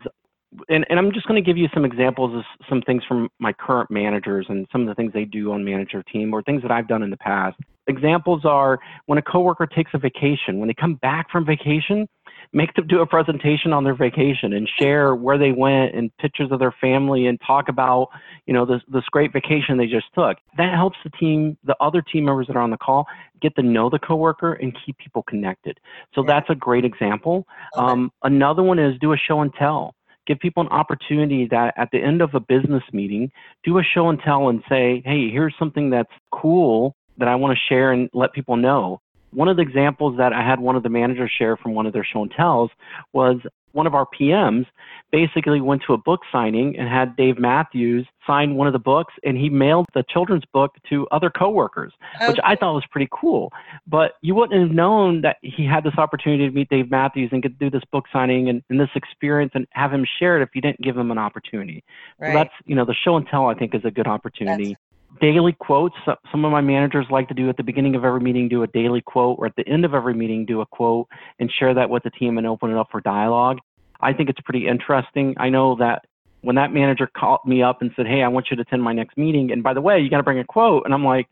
and, 0.69 0.87
and 0.89 0.99
I'm 0.99 1.13
just 1.13 1.27
going 1.27 1.43
to 1.43 1.47
give 1.47 1.57
you 1.57 1.69
some 1.75 1.85
examples 1.85 2.37
of 2.37 2.45
some 2.69 2.81
things 2.83 3.03
from 3.07 3.29
my 3.39 3.53
current 3.53 3.91
managers 3.91 4.47
and 4.49 4.67
some 4.71 4.83
of 4.83 4.89
the 4.89 4.95
things 4.95 5.13
they 5.13 5.25
do 5.25 5.53
on 5.53 5.65
manager 5.65 6.03
team 6.03 6.33
or 6.33 6.43
things 6.43 6.63
that 6.63 6.71
I've 6.71 6.89
done 6.89 7.03
in 7.03 7.11
the 7.11 7.17
past. 7.17 7.57
Examples 7.87 8.45
are 8.45 8.79
when 9.07 9.19
a 9.19 9.23
coworker 9.23 9.67
takes 9.67 9.91
a 9.95 9.99
vacation, 9.99 10.59
when 10.59 10.69
they 10.69 10.75
come 10.75 10.95
back 10.95 11.31
from 11.31 11.45
vacation, 11.45 12.09
make 12.55 12.73
them 12.75 12.87
do 12.87 13.01
a 13.01 13.07
presentation 13.07 13.73
on 13.73 13.85
their 13.85 13.97
vacation 13.97 14.53
and 14.53 14.71
share 14.81 15.15
where 15.15 15.37
they 15.37 15.51
went 15.51 15.95
and 15.95 16.17
pictures 16.19 16.49
of 16.53 16.61
their 16.61 16.75
family 16.81 17.27
and 17.27 17.39
talk 17.47 17.69
about 17.69 18.09
you 18.47 18.55
know 18.55 18.65
this, 18.65 18.81
this 18.89 19.05
great 19.11 19.33
vacation 19.33 19.77
they 19.77 19.87
just 19.87 20.07
took. 20.15 20.39
That 20.57 20.73
helps 20.75 20.97
the 21.05 21.11
team 21.11 21.59
the 21.65 21.77
other 21.81 22.01
team 22.01 22.25
members 22.25 22.47
that 22.47 22.57
are 22.57 22.63
on 22.63 22.71
the 22.71 22.79
call 22.79 23.07
get 23.43 23.55
to 23.57 23.63
know 23.63 23.91
the 23.91 23.99
coworker 23.99 24.55
and 24.55 24.75
keep 24.87 24.97
people 24.97 25.23
connected. 25.25 25.79
So 26.15 26.23
yeah. 26.23 26.35
that's 26.35 26.51
a 26.51 26.55
great 26.55 26.85
example. 26.85 27.47
Um, 27.77 28.11
another 28.23 28.63
one 28.63 28.79
is 28.79 28.95
do 29.01 29.13
a 29.13 29.17
show 29.19 29.41
and 29.41 29.53
tell. 29.59 29.95
Give 30.27 30.39
people 30.39 30.63
an 30.63 30.71
opportunity 30.71 31.47
that 31.51 31.75
at 31.77 31.91
the 31.93 31.99
end 31.99 32.23
of 32.23 32.35
a 32.35 32.41
business 32.41 32.83
meeting 32.93 33.31
do 33.65 33.79
a 33.79 33.83
show 33.83 34.09
and 34.09 34.19
tell 34.25 34.49
and 34.49 34.63
say 34.69 35.03
hey 35.05 35.29
here's 35.31 35.55
something 35.59 35.91
that's 35.91 36.13
cool 36.33 36.97
that 37.19 37.29
I 37.29 37.35
want 37.35 37.57
to 37.57 37.75
share 37.75 37.93
and 37.93 38.09
let 38.13 38.33
people 38.33 38.57
know. 38.57 39.01
One 39.35 39.49
of 39.49 39.57
the 39.57 39.63
examples 39.63 40.17
that 40.19 40.33
I 40.33 40.43
had 40.43 40.61
one 40.61 40.77
of 40.77 40.83
the 40.83 40.89
managers 40.89 41.31
share 41.37 41.57
from 41.57 41.75
one 41.75 41.87
of 41.87 41.93
their 41.93 42.05
show 42.05 42.23
and 42.23 42.31
tells 42.31 42.71
was 43.13 43.39
one 43.75 43.87
of 43.87 43.95
our 43.95 44.07
PMs 44.07 44.67
basically 45.11 45.61
went 45.61 45.83
to 45.87 45.93
a 45.93 45.99
book 45.99 46.21
signing 46.31 46.79
and 46.79 46.89
had 46.89 47.17
Dave 47.17 47.39
Matthews 47.39 48.07
sign 48.27 48.55
one 48.55 48.67
of 48.67 48.73
the 48.73 48.79
books 48.79 49.13
and 49.25 49.37
he 49.37 49.51
mailed 49.51 49.87
the 49.95 50.05
children's 50.09 50.45
book 50.53 50.77
to 50.89 51.07
other 51.11 51.29
coworkers, 51.29 51.93
okay. 52.17 52.29
which 52.29 52.39
I 52.45 52.55
thought 52.57 52.75
was 52.75 52.85
pretty 52.91 53.09
cool. 53.11 53.53
But 53.87 54.13
you 54.23 54.35
wouldn't 54.35 54.61
have 54.61 54.75
known 54.75 55.21
that 55.23 55.37
he 55.43 55.67
had 55.67 55.85
this 55.85 55.95
opportunity 55.99 56.49
to 56.49 56.55
meet 56.55 56.69
Dave 56.69 56.91
Matthews 56.91 57.31
and 57.33 57.43
to 57.43 57.49
do 57.49 57.69
this 57.69 57.83
book 57.91 58.05
signing 58.13 58.49
and, 58.49 58.63
and 58.71 58.79
this 58.79 58.91
experience 58.95 59.53
and 59.55 59.67
have 59.71 59.93
him 59.93 60.07
share 60.19 60.41
it 60.41 60.43
if 60.43 60.51
you 60.55 60.61
didn't 60.61 60.81
give 60.81 60.97
him 60.97 61.11
an 61.11 61.19
opportunity. 61.19 61.83
Right. 62.19 62.29
So 62.29 62.39
that's, 62.39 62.55
you 62.67 62.77
know, 62.77 62.85
the 62.85 62.95
show 62.95 63.17
and 63.17 63.27
tell 63.27 63.47
I 63.47 63.55
think 63.55 63.75
is 63.75 63.85
a 63.85 63.91
good 63.91 64.07
opportunity. 64.07 64.65
That's- 64.65 64.81
daily 65.21 65.53
quotes. 65.53 65.95
Some 66.31 66.45
of 66.45 66.53
my 66.53 66.61
managers 66.61 67.07
like 67.11 67.29
to 67.29 67.35
do 67.35 67.49
at 67.49 67.57
the 67.57 67.63
beginning 67.63 67.95
of 67.95 68.05
every 68.05 68.21
meeting, 68.21 68.49
do 68.49 68.63
a 68.63 68.67
daily 68.67 69.01
quote, 69.01 69.39
or 69.39 69.47
at 69.47 69.57
the 69.57 69.67
end 69.69 69.85
of 69.85 69.95
every 69.95 70.15
meeting, 70.15 70.45
do 70.45 70.61
a 70.61 70.67
quote 70.67 71.09
and 71.39 71.51
share 71.59 71.75
that 71.75 71.91
with 71.91 72.03
the 72.03 72.11
team 72.11 72.39
and 72.39 72.47
open 72.47 72.71
it 72.71 72.77
up 72.77 72.89
for 72.91 73.01
dialogue. 73.01 73.59
I 74.01 74.13
think 74.13 74.29
it's 74.29 74.41
pretty 74.41 74.67
interesting. 74.67 75.35
I 75.39 75.49
know 75.49 75.77
that 75.77 76.05
when 76.43 76.57
that 76.57 76.73
manager 76.73 77.09
called 77.17 77.41
me 77.47 77.63
up 77.63 77.81
and 77.81 77.91
said, 77.97 78.07
Hey, 78.07 78.23
I 78.23 78.29
want 78.29 78.49
you 78.51 78.57
to 78.57 78.63
attend 78.63 78.83
my 78.83 78.93
next 78.93 79.17
meeting. 79.17 79.51
And 79.51 79.63
by 79.63 79.73
the 79.73 79.81
way, 79.81 80.01
you 80.01 80.11
got 80.11 80.19
to 80.19 80.23
bring 80.23 80.39
a 80.39 80.45
quote. 80.45 80.85
And 80.85 80.93
I'm 80.93 81.05
like, 81.05 81.29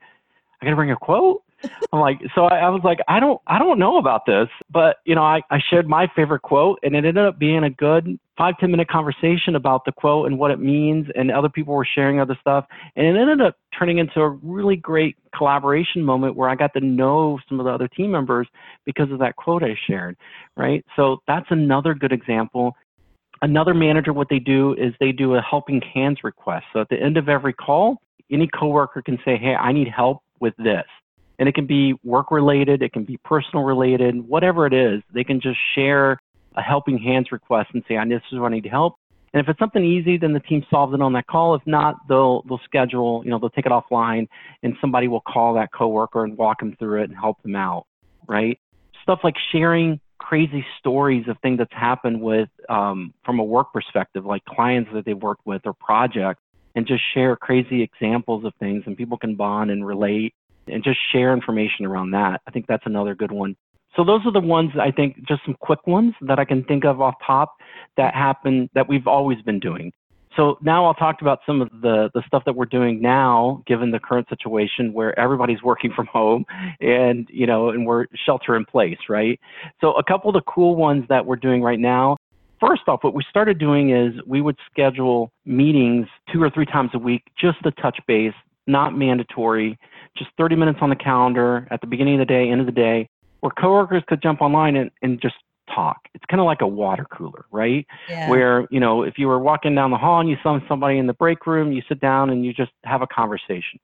I 0.60 0.64
got 0.64 0.70
to 0.70 0.76
bring 0.76 0.90
a 0.90 0.96
quote? 0.96 1.42
I'm 1.92 2.00
like, 2.00 2.20
so 2.34 2.46
I, 2.46 2.58
I, 2.58 2.68
was 2.70 2.82
like, 2.82 2.98
I 3.08 3.20
don't, 3.20 3.40
I 3.46 3.58
don't 3.58 3.78
know 3.78 3.98
about 3.98 4.26
this, 4.26 4.48
but 4.70 4.96
you 5.04 5.14
know, 5.14 5.22
I, 5.22 5.42
I 5.50 5.60
shared 5.70 5.88
my 5.88 6.08
favorite 6.16 6.42
quote 6.42 6.80
and 6.82 6.94
it 6.94 7.04
ended 7.04 7.18
up 7.18 7.38
being 7.38 7.62
a 7.62 7.70
good 7.70 8.18
five, 8.42 8.58
10 8.58 8.72
minute 8.72 8.88
conversation 8.88 9.54
about 9.54 9.84
the 9.84 9.92
quote 9.92 10.26
and 10.26 10.36
what 10.36 10.50
it 10.50 10.58
means. 10.58 11.06
And 11.14 11.30
other 11.30 11.48
people 11.48 11.74
were 11.74 11.86
sharing 11.86 12.18
other 12.18 12.36
stuff. 12.40 12.64
And 12.96 13.06
it 13.06 13.16
ended 13.16 13.40
up 13.40 13.54
turning 13.78 13.98
into 13.98 14.20
a 14.20 14.30
really 14.30 14.74
great 14.74 15.16
collaboration 15.32 16.02
moment 16.02 16.34
where 16.34 16.48
I 16.48 16.56
got 16.56 16.72
to 16.74 16.80
know 16.80 17.38
some 17.48 17.60
of 17.60 17.66
the 17.66 17.70
other 17.70 17.86
team 17.86 18.10
members 18.10 18.48
because 18.84 19.12
of 19.12 19.20
that 19.20 19.36
quote 19.36 19.62
I 19.62 19.76
shared. 19.86 20.16
Right. 20.56 20.84
So 20.96 21.18
that's 21.28 21.46
another 21.50 21.94
good 21.94 22.10
example. 22.10 22.72
Another 23.42 23.74
manager, 23.74 24.12
what 24.12 24.28
they 24.28 24.40
do 24.40 24.72
is 24.72 24.92
they 24.98 25.12
do 25.12 25.36
a 25.36 25.40
helping 25.40 25.80
hands 25.80 26.18
request. 26.24 26.64
So 26.72 26.80
at 26.80 26.88
the 26.88 27.00
end 27.00 27.16
of 27.16 27.28
every 27.28 27.52
call, 27.52 27.98
any 28.28 28.48
coworker 28.48 29.02
can 29.02 29.18
say, 29.24 29.36
Hey, 29.36 29.54
I 29.54 29.70
need 29.70 29.86
help 29.86 30.20
with 30.40 30.54
this 30.58 30.86
and 31.38 31.48
it 31.48 31.54
can 31.54 31.66
be 31.66 31.94
work 32.04 32.32
related, 32.32 32.82
it 32.82 32.92
can 32.92 33.04
be 33.04 33.18
personal 33.24 33.64
related, 33.64 34.28
whatever 34.28 34.66
it 34.66 34.72
is, 34.72 35.00
they 35.14 35.24
can 35.24 35.40
just 35.40 35.58
share 35.74 36.18
a 36.56 36.62
helping 36.62 36.98
hands 36.98 37.32
request 37.32 37.70
and 37.74 37.82
say, 37.88 37.96
this 38.08 38.22
is 38.30 38.38
I 38.42 38.48
need 38.48 38.64
to 38.64 38.68
help. 38.68 38.96
And 39.34 39.40
if 39.40 39.48
it's 39.48 39.58
something 39.58 39.82
easy, 39.82 40.18
then 40.18 40.34
the 40.34 40.40
team 40.40 40.64
solves 40.68 40.92
it 40.92 41.00
on 41.00 41.14
that 41.14 41.26
call. 41.26 41.54
If 41.54 41.62
not, 41.66 41.96
they'll 42.08 42.42
they'll 42.42 42.60
schedule, 42.64 43.22
you 43.24 43.30
know, 43.30 43.38
they'll 43.38 43.50
take 43.50 43.66
it 43.66 43.72
offline 43.72 44.28
and 44.62 44.76
somebody 44.80 45.08
will 45.08 45.22
call 45.22 45.54
that 45.54 45.72
coworker 45.72 46.24
and 46.24 46.36
walk 46.36 46.60
them 46.60 46.76
through 46.78 47.02
it 47.02 47.08
and 47.08 47.18
help 47.18 47.42
them 47.42 47.56
out, 47.56 47.86
right? 48.26 48.58
Stuff 49.02 49.20
like 49.24 49.34
sharing 49.50 50.00
crazy 50.18 50.64
stories 50.78 51.26
of 51.28 51.36
things 51.40 51.58
that's 51.58 51.72
happened 51.72 52.20
with 52.20 52.48
um, 52.68 53.14
from 53.24 53.38
a 53.38 53.44
work 53.44 53.72
perspective, 53.72 54.26
like 54.26 54.44
clients 54.44 54.90
that 54.92 55.04
they've 55.04 55.16
worked 55.20 55.46
with 55.46 55.62
or 55.64 55.72
projects, 55.72 56.42
and 56.74 56.86
just 56.86 57.02
share 57.14 57.34
crazy 57.34 57.82
examples 57.82 58.44
of 58.44 58.52
things 58.60 58.82
and 58.86 58.96
people 58.96 59.16
can 59.16 59.34
bond 59.34 59.70
and 59.70 59.86
relate 59.86 60.34
and 60.68 60.84
just 60.84 60.98
share 61.10 61.32
information 61.32 61.86
around 61.86 62.12
that. 62.12 62.40
I 62.46 62.50
think 62.50 62.66
that's 62.66 62.84
another 62.86 63.14
good 63.14 63.32
one. 63.32 63.56
So 63.96 64.04
those 64.04 64.24
are 64.24 64.32
the 64.32 64.40
ones 64.40 64.72
I 64.80 64.90
think 64.90 65.16
just 65.28 65.42
some 65.44 65.56
quick 65.60 65.86
ones 65.86 66.14
that 66.22 66.38
I 66.38 66.44
can 66.44 66.64
think 66.64 66.84
of 66.84 67.00
off 67.00 67.14
top 67.26 67.56
that 67.96 68.14
happen 68.14 68.70
that 68.74 68.88
we've 68.88 69.06
always 69.06 69.40
been 69.42 69.60
doing. 69.60 69.92
So 70.36 70.56
now 70.62 70.86
I'll 70.86 70.94
talk 70.94 71.20
about 71.20 71.40
some 71.44 71.60
of 71.60 71.68
the, 71.82 72.10
the 72.14 72.22
stuff 72.26 72.44
that 72.46 72.56
we're 72.56 72.64
doing 72.64 73.02
now, 73.02 73.62
given 73.66 73.90
the 73.90 74.00
current 74.00 74.28
situation 74.30 74.92
where 74.94 75.18
everybody's 75.18 75.62
working 75.62 75.92
from 75.94 76.06
home 76.06 76.46
and, 76.80 77.28
you 77.30 77.46
know, 77.46 77.68
and 77.68 77.86
we're 77.86 78.06
shelter 78.24 78.56
in 78.56 78.64
place, 78.64 78.96
right? 79.10 79.38
So 79.80 79.92
a 79.92 80.02
couple 80.02 80.30
of 80.30 80.34
the 80.34 80.50
cool 80.50 80.74
ones 80.74 81.04
that 81.10 81.26
we're 81.26 81.36
doing 81.36 81.62
right 81.62 81.78
now. 81.78 82.16
First 82.60 82.82
off, 82.86 83.02
what 83.02 83.12
we 83.12 83.24
started 83.28 83.58
doing 83.58 83.90
is 83.90 84.14
we 84.26 84.40
would 84.40 84.56
schedule 84.70 85.32
meetings 85.44 86.06
two 86.32 86.42
or 86.42 86.48
three 86.48 86.66
times 86.66 86.90
a 86.94 86.98
week 86.98 87.24
just 87.38 87.62
to 87.64 87.70
touch 87.72 87.98
base, 88.06 88.34
not 88.66 88.96
mandatory, 88.96 89.78
just 90.16 90.30
30 90.38 90.56
minutes 90.56 90.78
on 90.80 90.88
the 90.88 90.96
calendar 90.96 91.66
at 91.70 91.80
the 91.80 91.86
beginning 91.86 92.14
of 92.14 92.20
the 92.20 92.32
day, 92.32 92.48
end 92.48 92.60
of 92.60 92.66
the 92.66 92.72
day, 92.72 93.08
where 93.42 93.50
coworkers 93.50 94.02
could 94.06 94.22
jump 94.22 94.40
online 94.40 94.76
and, 94.76 94.90
and 95.02 95.20
just 95.20 95.34
talk. 95.74 95.98
It's 96.14 96.24
kind 96.30 96.40
of 96.40 96.46
like 96.46 96.60
a 96.60 96.66
water 96.66 97.04
cooler, 97.12 97.44
right? 97.50 97.84
Yeah. 98.08 98.30
Where, 98.30 98.66
you 98.70 98.78
know, 98.78 99.02
if 99.02 99.14
you 99.18 99.26
were 99.26 99.38
walking 99.38 99.74
down 99.74 99.90
the 99.90 99.98
hall 99.98 100.20
and 100.20 100.30
you 100.30 100.36
saw 100.42 100.58
somebody 100.68 100.98
in 100.98 101.08
the 101.08 101.12
break 101.12 101.44
room, 101.46 101.72
you 101.72 101.82
sit 101.88 102.00
down 102.00 102.30
and 102.30 102.44
you 102.44 102.54
just 102.54 102.70
have 102.84 103.02
a 103.02 103.06
conversation. 103.06 103.80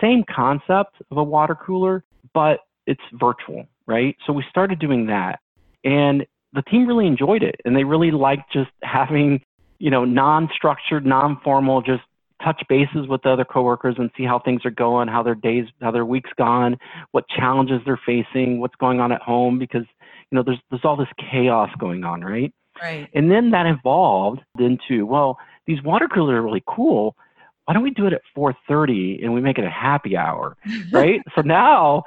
Same 0.00 0.24
concept 0.34 0.96
of 1.10 1.18
a 1.18 1.22
water 1.22 1.54
cooler, 1.54 2.02
but 2.32 2.60
it's 2.86 3.02
virtual, 3.12 3.66
right? 3.86 4.16
So 4.26 4.32
we 4.32 4.42
started 4.48 4.78
doing 4.78 5.06
that. 5.06 5.40
And 5.84 6.26
the 6.54 6.62
team 6.62 6.86
really 6.86 7.06
enjoyed 7.06 7.42
it 7.42 7.60
and 7.66 7.76
they 7.76 7.84
really 7.84 8.10
liked 8.10 8.52
just 8.52 8.70
having, 8.82 9.42
you 9.78 9.90
know, 9.90 10.06
non-structured, 10.06 11.04
non-formal, 11.04 11.82
just 11.82 12.02
touch 12.42 12.62
bases 12.68 13.06
with 13.08 13.22
the 13.22 13.30
other 13.30 13.44
coworkers 13.44 13.94
and 13.98 14.10
see 14.16 14.24
how 14.24 14.38
things 14.38 14.64
are 14.64 14.70
going, 14.70 15.08
how 15.08 15.22
their 15.22 15.34
days, 15.34 15.66
how 15.80 15.90
their 15.90 16.04
week's 16.04 16.32
gone, 16.36 16.76
what 17.12 17.28
challenges 17.28 17.80
they're 17.84 18.00
facing, 18.04 18.60
what's 18.60 18.74
going 18.76 19.00
on 19.00 19.12
at 19.12 19.22
home, 19.22 19.58
because 19.58 19.84
you 20.30 20.36
know 20.36 20.42
there's 20.42 20.58
there's 20.70 20.84
all 20.84 20.96
this 20.96 21.08
chaos 21.30 21.70
going 21.78 22.04
on, 22.04 22.22
right? 22.22 22.52
Right. 22.82 23.08
And 23.14 23.30
then 23.30 23.50
that 23.50 23.66
evolved 23.66 24.40
into 24.58 25.06
well, 25.06 25.38
these 25.66 25.82
water 25.82 26.08
coolers 26.08 26.34
are 26.34 26.42
really 26.42 26.64
cool. 26.66 27.16
Why 27.64 27.74
don't 27.74 27.82
we 27.82 27.90
do 27.90 28.06
it 28.06 28.12
at 28.12 28.22
4:30 28.36 29.22
and 29.22 29.32
we 29.32 29.40
make 29.40 29.58
it 29.58 29.64
a 29.64 29.70
happy 29.70 30.16
hour, 30.16 30.56
right? 30.92 31.20
so 31.34 31.42
now 31.42 32.04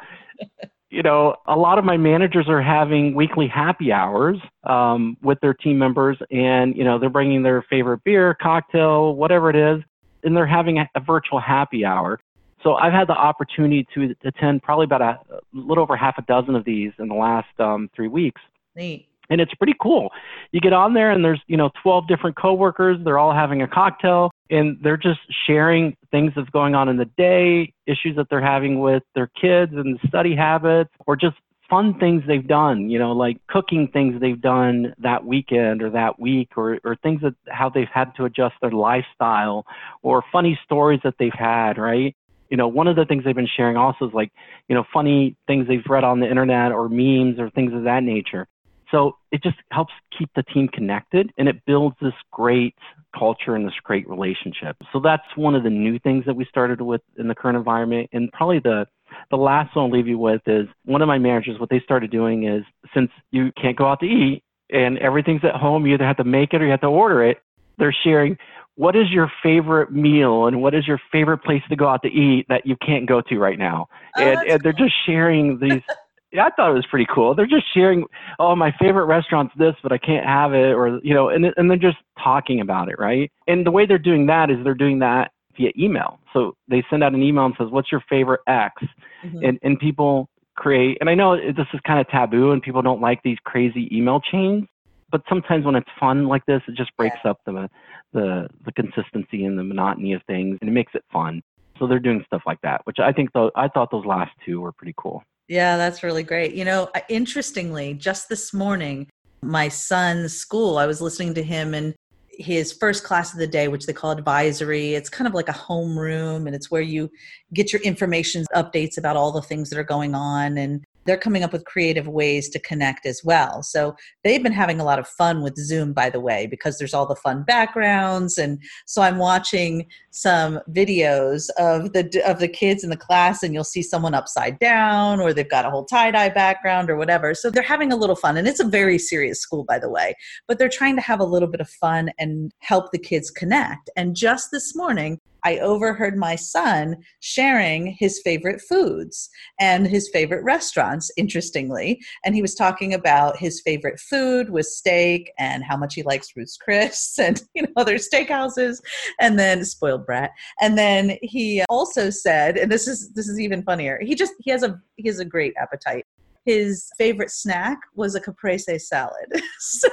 you 0.90 1.04
know, 1.04 1.36
a 1.48 1.56
lot 1.56 1.78
of 1.78 1.86
my 1.86 1.98
managers 1.98 2.48
are 2.48 2.62
having 2.62 3.13
weekly 3.13 3.48
happy 3.48 3.92
hours 3.92 4.38
um, 4.63 5.18
with 5.22 5.40
their 5.42 5.54
team 5.54 5.78
members, 5.78 6.18
and 6.32 6.76
you 6.78 6.84
know, 6.84 6.98
they're 6.98 7.10
bringing 7.10 7.44
their 7.44 7.62
favorite 7.70 8.04
beer, 8.06 8.36
cocktail, 8.42 9.16
whatever 9.16 9.50
it 9.50 9.56
is, 9.56 9.84
and 10.28 10.36
they're 10.36 10.46
having 10.46 10.78
a, 10.78 10.90
a 10.94 11.00
virtual 11.00 11.40
happy 11.40 11.86
hour. 11.86 12.20
So 12.63 12.76
I've 12.76 12.94
had 12.94 13.08
the 13.08 13.13
opportunity 13.13 13.88
to 13.96 14.13
attend 14.26 14.62
probably 14.62 14.84
about 14.84 15.02
a, 15.02 15.20
a 15.34 15.40
little 15.54 15.82
over 15.82 15.96
half 15.96 16.18
a 16.18 16.22
dozen 16.24 16.56
of 16.56 16.66
these 16.66 16.92
in 17.00 17.08
the 17.08 17.16
last 17.16 17.48
um, 17.60 17.90
three 17.96 18.10
weeks. 18.10 18.42
Neat. 18.76 19.08
And 19.30 19.42
it's 19.42 19.54
pretty 19.56 19.76
cool. 19.82 20.10
You 20.52 20.62
get 20.62 20.74
on 20.74 20.94
there 20.94 21.12
and 21.12 21.24
there's, 21.24 21.42
you 21.48 21.58
know, 21.58 21.70
12 21.84 22.08
different 22.08 22.38
coworkers. 22.38 22.98
They're 23.04 23.20
all 23.20 23.34
having 23.34 23.62
a 23.62 23.68
cocktail 23.68 24.32
and 24.50 24.78
they're 24.82 24.98
just 24.98 25.20
sharing 25.46 25.96
things 26.12 26.32
that's 26.36 26.50
going 26.50 26.76
on 26.76 26.88
in 26.88 26.98
the 26.98 27.10
day, 27.18 27.74
issues 27.86 28.16
that 28.16 28.28
they're 28.30 28.42
having 28.42 28.80
with 28.80 29.04
their 29.16 29.28
kids 29.28 29.74
and 29.76 30.00
study 30.08 30.36
habits, 30.36 30.92
or 31.06 31.16
just 31.16 31.36
fun 31.70 31.98
things 32.00 32.24
they've 32.28 32.48
done, 32.48 32.90
you 32.90 33.00
know, 33.00 33.12
like 33.12 33.38
cooking 33.48 33.88
things 33.92 34.20
they've 34.22 34.42
done 34.42 34.94
that 35.00 35.26
weekend 35.26 35.82
or 35.82 35.90
that 35.90 36.20
week, 36.20 36.50
or, 36.56 36.80
or 36.84 36.96
things 36.98 37.22
that 37.22 37.36
how 37.50 37.70
they've 37.70 37.88
had 37.94 38.16
to 38.16 38.26
adjust 38.26 38.56
their 38.62 38.72
lifestyle, 38.72 39.66
or 40.02 40.24
funny 40.32 40.60
stories 40.64 41.00
that 41.04 41.16
they've 41.20 41.32
had, 41.34 41.78
right? 41.78 42.16
You 42.50 42.58
know, 42.58 42.68
one 42.68 42.88
of 42.88 42.96
the 42.96 43.06
things 43.06 43.26
they've 43.26 43.36
been 43.36 43.50
sharing 43.58 43.76
also 43.76 44.08
is 44.08 44.14
like, 44.14 44.32
you 44.70 44.76
know, 44.76 44.86
funny 44.94 45.36
things 45.48 45.68
they've 45.68 45.84
read 45.88 46.04
on 46.04 46.20
the 46.20 46.30
internet 46.30 46.72
or 46.72 46.88
memes 46.88 47.40
or 47.40 47.50
things 47.50 47.74
of 47.74 47.84
that 47.84 48.04
nature. 48.04 48.48
So 48.90 49.18
it 49.34 49.44
just 49.44 49.58
helps 49.72 49.92
keep 50.18 50.30
the 50.34 50.44
team 50.44 50.70
connected 50.70 51.32
and 51.38 51.50
it 51.50 51.66
builds 51.66 51.98
this 52.02 52.14
great 52.32 52.76
culture 53.18 53.56
and 53.56 53.66
this 53.66 53.74
great 53.84 54.08
relationship. 54.08 54.78
So 54.94 55.02
that's 55.02 55.26
one 55.36 55.56
of 55.56 55.64
the 55.64 55.70
new 55.70 56.00
things 56.00 56.24
that 56.26 56.36
we 56.36 56.46
started 56.46 56.80
with 56.80 57.02
in 57.18 57.28
the 57.28 57.36
current 57.36 57.58
environment. 57.58 58.10
And 58.14 58.32
probably 58.32 58.60
the 58.60 58.88
the 59.30 59.38
last 59.38 59.76
one 59.76 59.86
I'll 59.86 59.92
leave 59.92 60.08
you 60.08 60.18
with 60.18 60.42
is 60.48 60.68
one 60.86 61.02
of 61.02 61.08
my 61.08 61.18
managers, 61.18 61.60
what 61.60 61.70
they 61.70 61.80
started 61.82 62.12
doing 62.12 62.48
is 62.48 62.64
since 62.94 63.12
you 63.32 63.52
can't 63.62 63.78
go 63.78 63.86
out 63.86 64.00
to 64.02 64.06
eat 64.06 64.44
and 64.70 64.98
everything's 65.00 65.44
at 65.44 65.56
home, 65.56 65.86
you 65.86 65.94
either 65.94 66.06
have 66.06 66.18
to 66.18 66.24
make 66.24 66.54
it 66.54 66.62
or 66.62 66.66
you 66.66 66.72
have 66.72 66.82
to 66.82 66.88
order 66.88 67.24
it. 67.24 67.38
They're 67.78 67.96
sharing 68.04 68.38
what 68.76 68.96
is 68.96 69.10
your 69.10 69.32
favorite 69.42 69.92
meal 69.92 70.48
and 70.48 70.62
what 70.62 70.76
is 70.76 70.88
your 70.88 71.00
favorite 71.12 71.40
place 71.40 71.64
to 71.70 71.76
go 71.76 71.88
out 71.88 72.04
to 72.04 72.10
eat 72.10 72.46
that 72.50 72.66
you 72.66 72.76
can't 72.86 73.08
go 73.08 73.22
to 73.22 73.38
right 73.38 73.58
now. 73.58 73.88
Oh, 74.16 74.22
and, 74.22 74.50
and 74.50 74.62
they're 74.62 74.72
just 74.72 74.94
sharing 75.06 75.60
these. 75.60 75.82
yeah, 76.32 76.46
I 76.46 76.50
thought 76.52 76.70
it 76.70 76.76
was 76.76 76.86
pretty 76.86 77.08
cool. 77.14 77.34
They're 77.34 77.48
just 77.48 77.66
sharing, 77.74 78.06
oh, 78.40 78.56
my 78.56 78.72
favorite 78.80 79.06
restaurant's 79.06 79.54
this, 79.58 79.74
but 79.82 79.92
I 79.92 79.98
can't 79.98 80.26
have 80.26 80.54
it, 80.54 80.74
or 80.74 81.00
you 81.04 81.14
know, 81.14 81.30
and 81.30 81.46
and 81.58 81.70
they're 81.70 81.78
just 81.78 81.98
talking 82.24 82.62
about 82.62 82.90
it, 82.90 83.00
right? 83.00 83.32
And 83.48 83.66
the 83.66 83.72
way 83.72 83.86
they're 83.88 83.98
doing 83.98 84.28
that 84.28 84.52
is 84.52 84.58
they're 84.64 84.76
doing 84.76 85.00
that 85.00 85.32
via 85.58 85.72
email. 85.78 86.20
So 86.34 86.56
they 86.67 86.84
send 86.89 87.04
out 87.04 87.13
an 87.13 87.24
email 87.24 87.46
and 87.46 87.56
says, 87.58 87.67
"What's 87.70 87.91
your 87.91 88.04
favorite 88.10 88.41
X?" 88.48 88.82
Mm-hmm. 89.24 89.43
And 89.43 89.60
and 89.63 89.80
people 89.80 90.30
create. 90.56 90.98
And 91.00 91.10
I 91.10 91.15
know 91.15 91.36
this 91.38 91.67
is 91.74 91.80
kind 91.86 92.00
of 92.00 92.08
taboo, 92.10 92.52
and 92.52 92.62
people 92.62 92.82
don't 92.82 93.02
like 93.02 93.22
these 93.24 93.38
crazy 93.43 93.89
email 93.96 94.20
chains. 94.20 94.65
But 95.10 95.22
sometimes 95.30 95.65
when 95.65 95.76
it's 95.76 95.89
fun 96.00 96.28
like 96.28 96.46
this, 96.46 96.62
it 96.67 96.76
just 96.76 96.96
breaks 96.98 97.17
yeah. 97.24 97.32
up 97.32 97.39
the 97.46 97.70
the 98.13 98.48
the 98.65 98.72
consistency 98.74 99.46
and 99.46 99.58
the 99.58 99.63
monotony 99.63 100.13
of 100.13 100.22
things, 100.28 100.58
and 100.62 100.70
it 100.70 100.74
makes 100.74 100.93
it 100.96 101.04
fun. 101.12 101.41
So 101.80 101.88
they're 101.88 102.00
doing 102.00 102.24
stuff 102.26 102.41
like 102.46 102.60
that, 102.62 102.82
which 102.86 102.98
I 103.00 103.12
think 103.12 103.32
though 103.34 103.52
I 103.56 103.67
thought 103.67 103.91
those 103.91 104.06
last 104.06 104.32
two 104.46 104.62
were 104.62 104.72
pretty 104.72 104.96
cool. 104.98 105.24
Yeah, 105.48 105.78
that's 105.78 106.04
really 106.04 106.24
great. 106.24 106.54
You 106.56 106.65
know, 106.65 106.89
interestingly, 107.08 107.93
just 107.93 108.28
this 108.28 108.54
morning, 108.54 109.08
my 109.41 109.70
son's 109.70 110.34
school, 110.34 110.78
I 110.78 110.88
was 110.88 111.02
listening 111.02 111.36
to 111.36 111.43
him 111.43 111.74
and 111.74 111.96
his 112.38 112.71
first 112.71 113.04
class 113.04 113.34
of 113.34 113.39
the 113.39 113.47
day, 113.47 113.67
which 113.67 113.86
they 113.86 113.93
call 113.93 114.12
advisory. 114.12 114.93
It's 114.93 115.10
kind 115.10 115.28
of 115.28 115.34
like 115.34 115.50
a 115.50 115.54
homeroom, 115.54 116.45
and 116.45 116.56
it's 116.56 116.69
where 116.71 116.82
you 116.82 117.12
get 117.54 117.73
your 117.73 117.82
information 117.82 118.45
updates 118.56 118.97
about 118.97 119.17
all 119.17 119.32
the 119.32 119.41
things 119.41 119.69
that 119.69 119.80
are 119.80 119.84
going 119.84 120.15
on. 120.15 120.58
And 120.58 120.86
they're 121.08 121.17
coming 121.17 121.43
up 121.43 121.54
with 121.54 121.65
creative 121.65 122.08
ways 122.08 122.50
to 122.50 122.60
connect 122.60 123.06
as 123.06 123.22
well. 123.24 123.63
So 123.63 123.96
they've 124.24 124.43
been 124.43 124.52
having 124.52 124.80
a 124.80 124.84
lot 124.84 125.00
of 125.00 125.08
fun 125.08 125.41
with 125.41 125.56
Zoom, 125.56 125.93
by 125.93 126.10
the 126.10 126.20
way, 126.20 126.46
because 126.46 126.78
there's 126.78 126.93
all 126.93 127.08
the 127.08 127.15
fun 127.15 127.43
backgrounds. 127.43 128.38
And 128.38 128.62
so 128.86 129.02
I'm 129.02 129.17
watching 129.17 129.88
some 130.12 130.60
videos 130.70 131.50
of 131.58 131.93
the 131.93 132.22
of 132.26 132.39
the 132.39 132.48
kids 132.48 132.84
in 132.84 132.89
the 132.89 132.98
class, 132.98 133.41
and 133.41 133.54
you'll 133.54 133.63
see 133.63 133.82
someone 133.82 134.13
upside 134.13 134.60
down, 134.60 135.20
or 135.20 135.34
they've 135.34 135.50
got 135.50 135.65
a 135.65 135.70
whole 135.70 135.86
tie 135.86 136.12
dye 136.12 136.30
background, 136.30 136.89
or 136.89 136.98
whatever. 136.98 137.34
So 137.34 137.50
they're 137.50 137.63
having 137.63 137.91
a 137.91 137.96
little 137.96 138.15
fun, 138.15 138.38
and 138.38 138.48
it's 138.48 138.60
a 138.60 138.67
very 138.67 139.00
serious 139.00 139.39
school, 139.39 139.63
by 139.63 139.80
the 139.80 139.89
way. 139.89 140.15
But 140.48 140.60
they're 140.60 140.70
trying 140.70 140.96
to 140.98 141.02
have 141.02 141.20
a 141.20 141.26
little 141.26 141.48
bit 141.48 141.62
of 141.62 141.70
fun 141.70 142.12
and 142.20 142.52
help 142.60 142.91
the 142.91 143.00
kids 143.00 143.32
connect. 143.32 143.89
And 143.96 144.15
just 144.15 144.52
this 144.52 144.76
morning, 144.76 145.20
I 145.48 145.60
overheard 145.60 146.18
my 146.18 146.36
son 146.36 146.98
sharing 147.22 147.96
his 147.98 148.20
favorite 148.22 148.60
foods 148.60 149.30
and 149.62 149.88
his 149.88 150.10
favorite 150.12 150.44
restaurants, 150.44 151.10
interestingly. 151.16 152.02
And 152.26 152.36
he 152.36 152.42
was 152.42 152.54
talking 152.54 152.94
about 152.94 153.38
his 153.38 153.62
favorite 153.62 153.98
food 153.98 154.50
was 154.50 154.76
steak 154.76 155.32
and 155.40 155.64
how 155.64 155.78
much 155.78 155.94
he 155.96 156.04
likes 156.04 156.36
Ruth's 156.36 156.58
Chris 156.58 157.18
and 157.26 157.42
you 157.56 157.62
know 157.62 157.70
other 157.78 157.96
steakhouses, 157.96 158.82
and 159.22 159.40
then 159.40 159.64
spoiled 159.64 160.06
brat. 160.06 160.32
And 160.60 160.78
then 160.78 161.18
he 161.22 161.64
also 161.70 162.10
said, 162.10 162.58
and 162.58 162.70
this 162.70 162.86
is 162.86 163.14
this 163.14 163.30
is 163.30 163.40
even 163.40 163.64
funnier. 163.64 164.00
He 164.02 164.16
just 164.16 164.34
he 164.40 164.52
has 164.52 164.64
a 164.64 164.78
he 164.98 165.08
has 165.08 165.20
a 165.20 165.26
great 165.26 165.54
appetite 165.58 166.06
his 166.48 166.90
favorite 166.98 167.30
snack 167.30 167.78
was 167.94 168.16
a 168.16 168.22
caprese 168.22 168.80
salad. 168.80 169.30
so, 169.60 169.90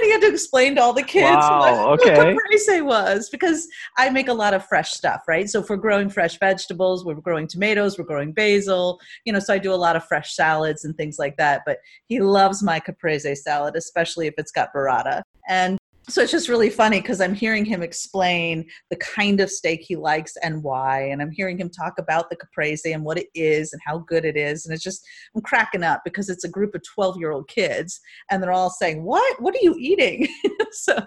and 0.00 0.06
he 0.06 0.12
had 0.12 0.20
to 0.22 0.28
explain 0.28 0.74
to 0.76 0.82
all 0.82 0.92
the 0.94 1.02
kids 1.02 1.36
wow, 1.36 1.58
what, 1.90 2.00
okay. 2.00 2.16
what 2.16 2.34
caprese 2.34 2.80
was 2.80 3.28
because 3.28 3.68
I 3.98 4.08
make 4.08 4.28
a 4.28 4.32
lot 4.32 4.54
of 4.54 4.64
fresh 4.64 4.92
stuff, 4.92 5.22
right? 5.28 5.48
So 5.48 5.60
if 5.60 5.68
we're 5.68 5.76
growing 5.76 6.08
fresh 6.08 6.38
vegetables, 6.38 7.04
we're 7.04 7.14
growing 7.14 7.46
tomatoes, 7.46 7.98
we're 7.98 8.04
growing 8.04 8.32
basil, 8.32 8.98
you 9.26 9.32
know, 9.32 9.38
so 9.38 9.52
I 9.52 9.58
do 9.58 9.72
a 9.72 9.76
lot 9.76 9.96
of 9.96 10.04
fresh 10.04 10.34
salads 10.34 10.84
and 10.84 10.96
things 10.96 11.18
like 11.18 11.36
that. 11.36 11.62
But 11.66 11.78
he 12.06 12.20
loves 12.20 12.62
my 12.62 12.80
caprese 12.80 13.36
salad, 13.36 13.76
especially 13.76 14.26
if 14.26 14.34
it's 14.38 14.52
got 14.52 14.72
burrata. 14.74 15.22
And 15.48 15.78
so 16.10 16.22
it's 16.22 16.32
just 16.32 16.48
really 16.48 16.70
funny 16.70 17.00
because 17.00 17.20
I'm 17.20 17.34
hearing 17.34 17.64
him 17.64 17.82
explain 17.82 18.68
the 18.90 18.96
kind 18.96 19.40
of 19.40 19.50
steak 19.50 19.82
he 19.82 19.96
likes 19.96 20.36
and 20.42 20.62
why, 20.62 21.02
and 21.02 21.22
I'm 21.22 21.30
hearing 21.30 21.58
him 21.58 21.70
talk 21.70 21.94
about 21.98 22.30
the 22.30 22.36
caprese 22.36 22.92
and 22.92 23.04
what 23.04 23.18
it 23.18 23.28
is 23.34 23.72
and 23.72 23.80
how 23.84 23.98
good 23.98 24.24
it 24.24 24.36
is, 24.36 24.66
and 24.66 24.74
it's 24.74 24.82
just 24.82 25.06
I'm 25.34 25.42
cracking 25.42 25.82
up 25.82 26.02
because 26.04 26.28
it's 26.28 26.44
a 26.44 26.48
group 26.48 26.74
of 26.74 26.82
12 26.94 27.18
year 27.18 27.32
old 27.32 27.48
kids 27.48 28.00
and 28.30 28.42
they're 28.42 28.52
all 28.52 28.70
saying, 28.70 29.04
"What? 29.04 29.40
What 29.40 29.54
are 29.54 29.62
you 29.62 29.76
eating?" 29.78 30.26
so, 30.72 30.98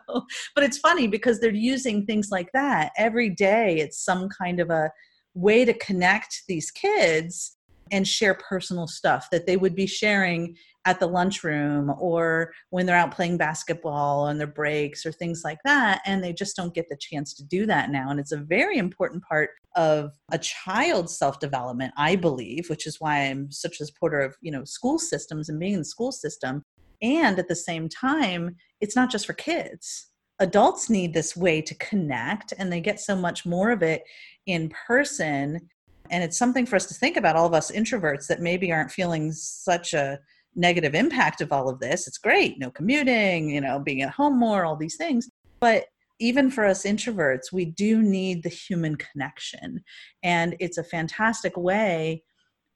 but 0.55 0.63
it's 0.63 0.77
funny 0.77 1.07
because 1.07 1.39
they're 1.39 1.51
using 1.51 2.05
things 2.05 2.29
like 2.31 2.51
that 2.53 2.91
every 2.97 3.29
day. 3.29 3.77
It's 3.79 4.03
some 4.03 4.29
kind 4.29 4.59
of 4.59 4.69
a 4.69 4.91
way 5.33 5.65
to 5.65 5.73
connect 5.73 6.43
these 6.47 6.71
kids 6.71 7.57
and 7.91 8.07
share 8.07 8.33
personal 8.33 8.87
stuff 8.87 9.29
that 9.31 9.45
they 9.45 9.57
would 9.57 9.75
be 9.75 9.85
sharing 9.85 10.55
at 10.85 10.99
the 10.99 11.07
lunchroom 11.07 11.93
or 11.99 12.51
when 12.69 12.85
they're 12.85 12.97
out 12.97 13.15
playing 13.15 13.37
basketball 13.37 14.21
on 14.21 14.37
their 14.37 14.47
breaks 14.47 15.05
or 15.05 15.11
things 15.11 15.41
like 15.43 15.59
that 15.63 16.01
and 16.05 16.23
they 16.23 16.33
just 16.33 16.55
don't 16.55 16.73
get 16.73 16.89
the 16.89 16.97
chance 16.97 17.33
to 17.33 17.43
do 17.45 17.65
that 17.65 17.89
now 17.89 18.09
and 18.09 18.19
it's 18.19 18.33
a 18.33 18.37
very 18.37 18.77
important 18.77 19.23
part 19.23 19.51
of 19.75 20.11
a 20.31 20.37
child's 20.37 21.17
self-development 21.17 21.93
i 21.97 22.15
believe 22.15 22.69
which 22.69 22.85
is 22.85 22.97
why 22.99 23.19
i'm 23.19 23.49
such 23.51 23.79
a 23.79 23.85
supporter 23.85 24.19
of 24.19 24.35
you 24.41 24.51
know 24.51 24.63
school 24.65 24.99
systems 24.99 25.49
and 25.49 25.59
being 25.59 25.73
in 25.73 25.79
the 25.79 25.85
school 25.85 26.11
system 26.11 26.63
and 27.03 27.37
at 27.37 27.47
the 27.47 27.55
same 27.55 27.87
time 27.87 28.55
it's 28.81 28.95
not 28.95 29.11
just 29.11 29.25
for 29.27 29.33
kids. 29.33 30.09
Adults 30.39 30.89
need 30.89 31.13
this 31.13 31.37
way 31.37 31.61
to 31.61 31.75
connect 31.75 32.53
and 32.57 32.71
they 32.71 32.81
get 32.81 32.99
so 32.99 33.15
much 33.15 33.45
more 33.45 33.71
of 33.71 33.83
it 33.83 34.03
in 34.47 34.69
person 34.87 35.69
and 36.09 36.21
it's 36.23 36.37
something 36.37 36.65
for 36.65 36.75
us 36.75 36.85
to 36.87 36.93
think 36.93 37.15
about 37.15 37.35
all 37.35 37.45
of 37.45 37.53
us 37.53 37.71
introverts 37.71 38.27
that 38.27 38.41
maybe 38.41 38.71
aren't 38.71 38.91
feeling 38.91 39.31
such 39.31 39.93
a 39.93 40.19
negative 40.55 40.95
impact 40.95 41.41
of 41.41 41.51
all 41.51 41.69
of 41.69 41.79
this. 41.79 42.07
It's 42.07 42.17
great, 42.17 42.59
no 42.59 42.69
commuting, 42.69 43.49
you 43.49 43.61
know, 43.61 43.79
being 43.79 44.01
at 44.01 44.11
home 44.11 44.37
more, 44.37 44.65
all 44.65 44.75
these 44.75 44.97
things. 44.97 45.29
But 45.59 45.85
even 46.19 46.51
for 46.51 46.65
us 46.65 46.83
introverts, 46.83 47.51
we 47.51 47.65
do 47.65 48.01
need 48.01 48.43
the 48.43 48.49
human 48.49 48.95
connection. 48.95 49.83
And 50.23 50.55
it's 50.59 50.77
a 50.77 50.83
fantastic 50.83 51.57
way 51.57 52.23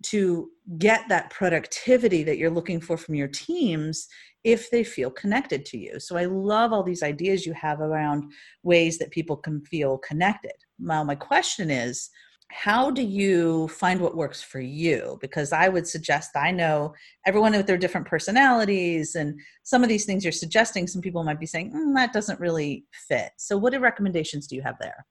to 0.03 0.49
get 0.77 1.07
that 1.09 1.29
productivity 1.29 2.23
that 2.23 2.37
you're 2.37 2.51
looking 2.51 2.79
for 2.79 2.97
from 2.97 3.15
your 3.15 3.27
teams 3.27 4.07
if 4.43 4.69
they 4.69 4.83
feel 4.83 5.09
connected 5.09 5.65
to 5.65 5.77
you. 5.77 5.99
So 5.99 6.17
I 6.17 6.25
love 6.25 6.71
all 6.71 6.83
these 6.83 7.03
ideas 7.03 7.45
you 7.45 7.53
have 7.53 7.81
around 7.81 8.31
ways 8.63 8.97
that 8.99 9.11
people 9.11 9.35
can 9.35 9.61
feel 9.65 9.97
connected. 9.97 10.53
Now, 10.79 11.03
my 11.03 11.15
question 11.15 11.71
is 11.71 12.09
how 12.49 12.89
do 12.89 13.01
you 13.01 13.67
find 13.67 13.99
what 13.99 14.15
works 14.15 14.41
for 14.41 14.59
you? 14.59 15.17
Because 15.21 15.51
i 15.51 15.67
would 15.67 15.87
suggest 15.87 16.31
i 16.35 16.51
know 16.51 16.93
everyone 17.25 17.51
with 17.53 17.67
their 17.67 17.77
different 17.77 18.07
personalities 18.07 19.15
and 19.15 19.39
some 19.63 19.83
of 19.83 19.89
these 19.89 20.05
things 20.05 20.23
you're 20.23 20.31
suggesting 20.31 20.87
some 20.87 21.01
people 21.01 21.23
might 21.23 21.39
be 21.39 21.45
saying 21.45 21.71
mm, 21.71 21.95
that 21.95 22.13
doesn't 22.13 22.39
really 22.39 22.85
fit. 23.07 23.31
So 23.37 23.57
what 23.57 23.79
recommendations 23.79 24.47
do 24.47 24.55
you 24.55 24.61
have 24.61 24.75
there? 24.79 25.05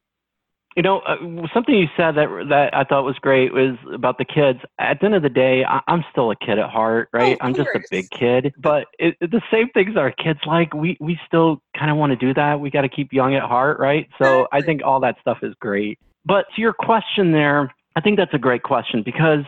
You 0.76 0.82
know 0.82 0.98
uh, 1.00 1.16
something 1.54 1.74
you 1.74 1.86
said 1.96 2.16
that 2.16 2.28
that 2.50 2.74
i 2.74 2.84
thought 2.84 3.04
was 3.04 3.16
great 3.20 3.52
was 3.52 3.76
about 3.94 4.18
the 4.18 4.26
kids. 4.26 4.60
At 4.78 5.00
the 5.00 5.06
end 5.06 5.14
of 5.14 5.22
the 5.22 5.30
day 5.30 5.64
I, 5.64 5.80
am 5.88 6.04
still 6.10 6.30
a 6.30 6.36
kid 6.36 6.58
at 6.58 6.68
heart 6.68 7.08
right? 7.14 7.38
oh, 7.40 7.46
i'm 7.46 7.54
just 7.54 7.70
a 7.74 7.80
big 7.90 8.10
kid. 8.10 8.52
But 8.58 8.86
it, 8.98 9.16
it, 9.20 9.30
the 9.30 9.40
same 9.50 9.70
things 9.70 9.96
our 9.96 10.10
kids 10.10 10.40
like 10.46 10.74
we 10.74 10.98
we 11.00 11.18
still 11.26 11.62
kind 11.78 11.90
of 11.90 11.96
want 11.96 12.10
to 12.10 12.16
do 12.16 12.34
that. 12.34 12.60
We 12.60 12.70
got 12.70 12.82
to 12.82 12.90
keep 12.90 13.12
young 13.12 13.34
at 13.34 13.42
heart 13.42 13.78
right? 13.78 14.06
So 14.20 14.46
i 14.52 14.60
think 14.60 14.82
all 14.84 15.00
that 15.00 15.16
stuff 15.20 15.38
is 15.42 15.54
great 15.60 15.98
but 16.26 16.46
to 16.54 16.60
your 16.60 16.72
question 16.72 17.32
there, 17.32 17.72
I 17.94 18.00
think 18.00 18.18
that's 18.18 18.34
a 18.34 18.38
great 18.38 18.62
question 18.62 19.02
because, 19.04 19.44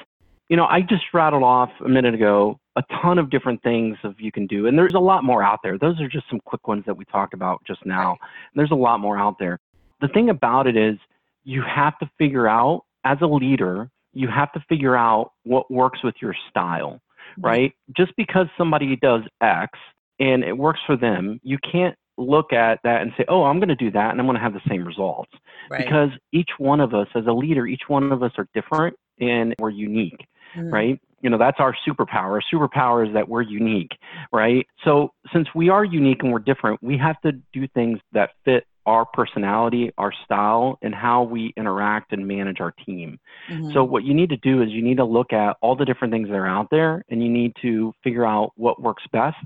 you 0.49 0.57
know, 0.57 0.65
I 0.65 0.81
just 0.81 1.03
rattled 1.13 1.43
off 1.43 1.71
a 1.85 1.89
minute 1.89 2.15
ago 2.15 2.59
a 2.77 2.83
ton 3.03 3.19
of 3.19 3.29
different 3.29 3.63
things 3.63 3.97
of 4.05 4.15
you 4.21 4.31
can 4.31 4.47
do. 4.47 4.67
And 4.67 4.79
there's 4.79 4.95
a 4.95 5.01
lot 5.01 5.25
more 5.25 5.43
out 5.43 5.59
there. 5.63 5.77
Those 5.77 6.01
are 6.01 6.09
just 6.09 6.31
some 6.31 6.41
quick 6.45 6.69
ones 6.69 6.85
that 6.87 6.97
we 6.97 7.05
talked 7.05 7.35
about 7.35 7.61
just 7.67 7.85
now. 7.85 8.13
And 8.13 8.19
There's 8.55 8.71
a 8.71 8.77
lot 8.77 9.01
more 9.01 9.19
out 9.19 9.37
there. 9.39 9.59
The 10.01 10.09
thing 10.09 10.31
about 10.31 10.69
it 10.69 10.77
is 10.77 10.97
you 11.43 11.63
have 11.63 11.99
to 11.99 12.09
figure 12.17 12.47
out 12.47 12.85
as 13.05 13.19
a 13.21 13.27
leader, 13.27 13.91
you 14.13 14.29
have 14.29 14.53
to 14.53 14.61
figure 14.69 14.97
out 14.97 15.33
what 15.43 15.71
works 15.71 16.05
with 16.05 16.15
your 16.23 16.35
style, 16.49 17.01
mm-hmm. 17.33 17.47
right? 17.47 17.73
Just 17.97 18.13
because 18.17 18.47
somebody 18.57 18.95
does 18.97 19.23
X 19.43 19.77
and 20.21 20.45
it 20.45 20.57
works 20.57 20.81
for 20.87 20.97
them, 20.97 21.41
you 21.43 21.59
can't 21.71 21.97
look 22.19 22.53
at 22.53 22.81
that 22.85 23.03
and 23.03 23.13
say, 23.17 23.25
oh, 23.29 23.45
I'm 23.45 23.59
going 23.59 23.69
to 23.69 23.77
do 23.77 23.91
that 23.93 24.11
and 24.11 24.21
I'm 24.21 24.27
going 24.27 24.37
to 24.37 24.43
have 24.43 24.53
the 24.53 24.61
same 24.69 24.85
results. 24.85 25.31
Right. 25.71 25.85
Because 25.85 26.11
each 26.33 26.51
one 26.59 26.81
of 26.81 26.95
us, 26.95 27.07
as 27.15 27.25
a 27.27 27.33
leader, 27.33 27.67
each 27.67 27.83
one 27.89 28.13
of 28.13 28.23
us 28.23 28.33
are 28.37 28.49
different 28.55 28.97
and 29.21 29.55
we're 29.59 29.71
unique, 29.71 30.27
mm. 30.57 30.71
right? 30.73 31.01
You 31.21 31.31
know, 31.31 31.39
that's 31.39 31.59
our 31.59 31.75
superpower. 31.87 32.13
Our 32.15 32.43
superpower 32.53 33.07
is 33.07 33.15
that 33.15 33.29
we're 33.29 33.43
unique, 33.43 33.93
right? 34.33 34.67
So 34.85 35.13
since 35.33 35.49
we 35.55 35.69
are 35.69 35.85
unique 35.85 36.23
and 36.23 36.33
we're 36.33 36.39
different, 36.41 36.83
we 36.83 36.99
have 36.99 37.21
to 37.23 37.33
do 37.53 37.67
things 37.69 37.99
that 38.13 38.31
fit 38.45 38.65
our 38.89 39.05
personality, 39.05 39.91
our 39.99 40.13
style, 40.25 40.79
and 40.81 40.95
how 40.95 41.23
we 41.23 41.53
interact 41.59 42.11
and 42.15 42.27
manage 42.27 42.59
our 42.59 42.73
team. 42.87 43.19
Mm-hmm. 43.51 43.73
So, 43.75 43.85
what 43.85 44.03
you 44.03 44.15
need 44.15 44.31
to 44.31 44.39
do 44.39 44.63
is 44.63 44.71
you 44.71 44.83
need 44.83 44.97
to 44.97 45.05
look 45.05 45.35
at 45.35 45.59
all 45.61 45.77
the 45.77 45.85
different 45.85 46.11
things 46.11 46.29
that 46.29 46.35
are 46.35 46.47
out 46.47 46.69
there 46.71 47.05
and 47.11 47.23
you 47.23 47.29
need 47.29 47.53
to 47.61 47.93
figure 48.03 48.25
out 48.25 48.53
what 48.57 48.81
works 48.81 49.03
best 49.13 49.37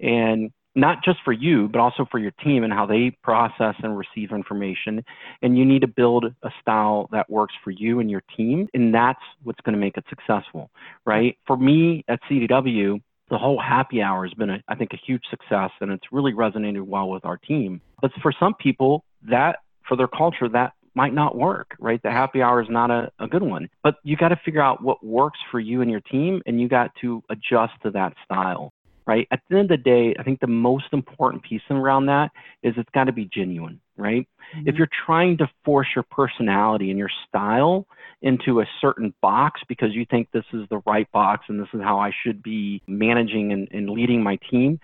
and 0.00 0.50
not 0.76 1.02
just 1.02 1.18
for 1.24 1.32
you, 1.32 1.68
but 1.68 1.80
also 1.80 2.06
for 2.10 2.18
your 2.18 2.32
team 2.44 2.62
and 2.62 2.72
how 2.72 2.86
they 2.86 3.16
process 3.22 3.74
and 3.82 3.96
receive 3.96 4.30
information. 4.30 5.02
And 5.42 5.56
you 5.56 5.64
need 5.64 5.80
to 5.80 5.88
build 5.88 6.26
a 6.42 6.50
style 6.60 7.08
that 7.12 7.28
works 7.30 7.54
for 7.64 7.70
you 7.70 7.98
and 7.98 8.10
your 8.10 8.22
team. 8.36 8.68
And 8.74 8.94
that's 8.94 9.22
what's 9.42 9.60
going 9.62 9.72
to 9.72 9.80
make 9.80 9.96
it 9.96 10.04
successful, 10.08 10.70
right? 11.06 11.36
For 11.46 11.56
me 11.56 12.04
at 12.08 12.20
CDW, 12.30 13.00
the 13.30 13.38
whole 13.38 13.60
happy 13.60 14.02
hour 14.02 14.24
has 14.24 14.34
been, 14.34 14.50
a, 14.50 14.62
I 14.68 14.76
think, 14.76 14.92
a 14.92 14.98
huge 15.04 15.22
success 15.30 15.70
and 15.80 15.90
it's 15.90 16.04
really 16.12 16.32
resonated 16.32 16.82
well 16.82 17.08
with 17.08 17.24
our 17.24 17.38
team. 17.38 17.80
But 18.00 18.12
for 18.22 18.32
some 18.38 18.54
people, 18.54 19.02
that 19.28 19.60
for 19.88 19.96
their 19.96 20.08
culture, 20.08 20.48
that 20.50 20.74
might 20.94 21.14
not 21.14 21.36
work, 21.36 21.74
right? 21.80 22.02
The 22.02 22.10
happy 22.10 22.42
hour 22.42 22.62
is 22.62 22.68
not 22.70 22.90
a, 22.90 23.10
a 23.18 23.26
good 23.26 23.42
one. 23.42 23.68
But 23.82 23.96
you 24.04 24.16
got 24.16 24.28
to 24.28 24.40
figure 24.44 24.62
out 24.62 24.82
what 24.82 25.04
works 25.04 25.38
for 25.50 25.58
you 25.58 25.80
and 25.82 25.90
your 25.90 26.00
team, 26.00 26.40
and 26.46 26.60
you 26.60 26.68
got 26.68 26.90
to 27.00 27.22
adjust 27.30 27.72
to 27.82 27.90
that 27.90 28.14
style 28.24 28.72
right? 29.06 29.28
At 29.30 29.40
the 29.48 29.58
end 29.58 29.70
of 29.70 29.78
the 29.78 29.82
day, 29.82 30.14
I 30.18 30.22
think 30.22 30.40
the 30.40 30.46
most 30.46 30.86
important 30.92 31.44
piece 31.44 31.62
around 31.70 32.06
that 32.06 32.32
is 32.62 32.74
it's 32.76 32.90
got 32.92 33.04
to 33.04 33.12
be 33.12 33.28
genuine, 33.32 33.80
right? 33.96 34.28
Mm-hmm. 34.54 34.68
If 34.68 34.74
you're 34.76 34.88
trying 35.06 35.38
to 35.38 35.48
force 35.64 35.86
your 35.94 36.04
personality 36.10 36.90
and 36.90 36.98
your 36.98 37.10
style 37.28 37.86
into 38.22 38.60
a 38.60 38.66
certain 38.80 39.14
box 39.22 39.60
because 39.68 39.92
you 39.92 40.06
think 40.10 40.28
this 40.32 40.44
is 40.52 40.68
the 40.70 40.82
right 40.86 41.10
box 41.12 41.44
and 41.48 41.60
this 41.60 41.68
is 41.72 41.80
how 41.80 41.98
I 42.00 42.10
should 42.24 42.42
be 42.42 42.82
managing 42.86 43.52
and, 43.52 43.68
and 43.70 43.88
leading 43.88 44.22
my 44.22 44.38
team, 44.50 44.80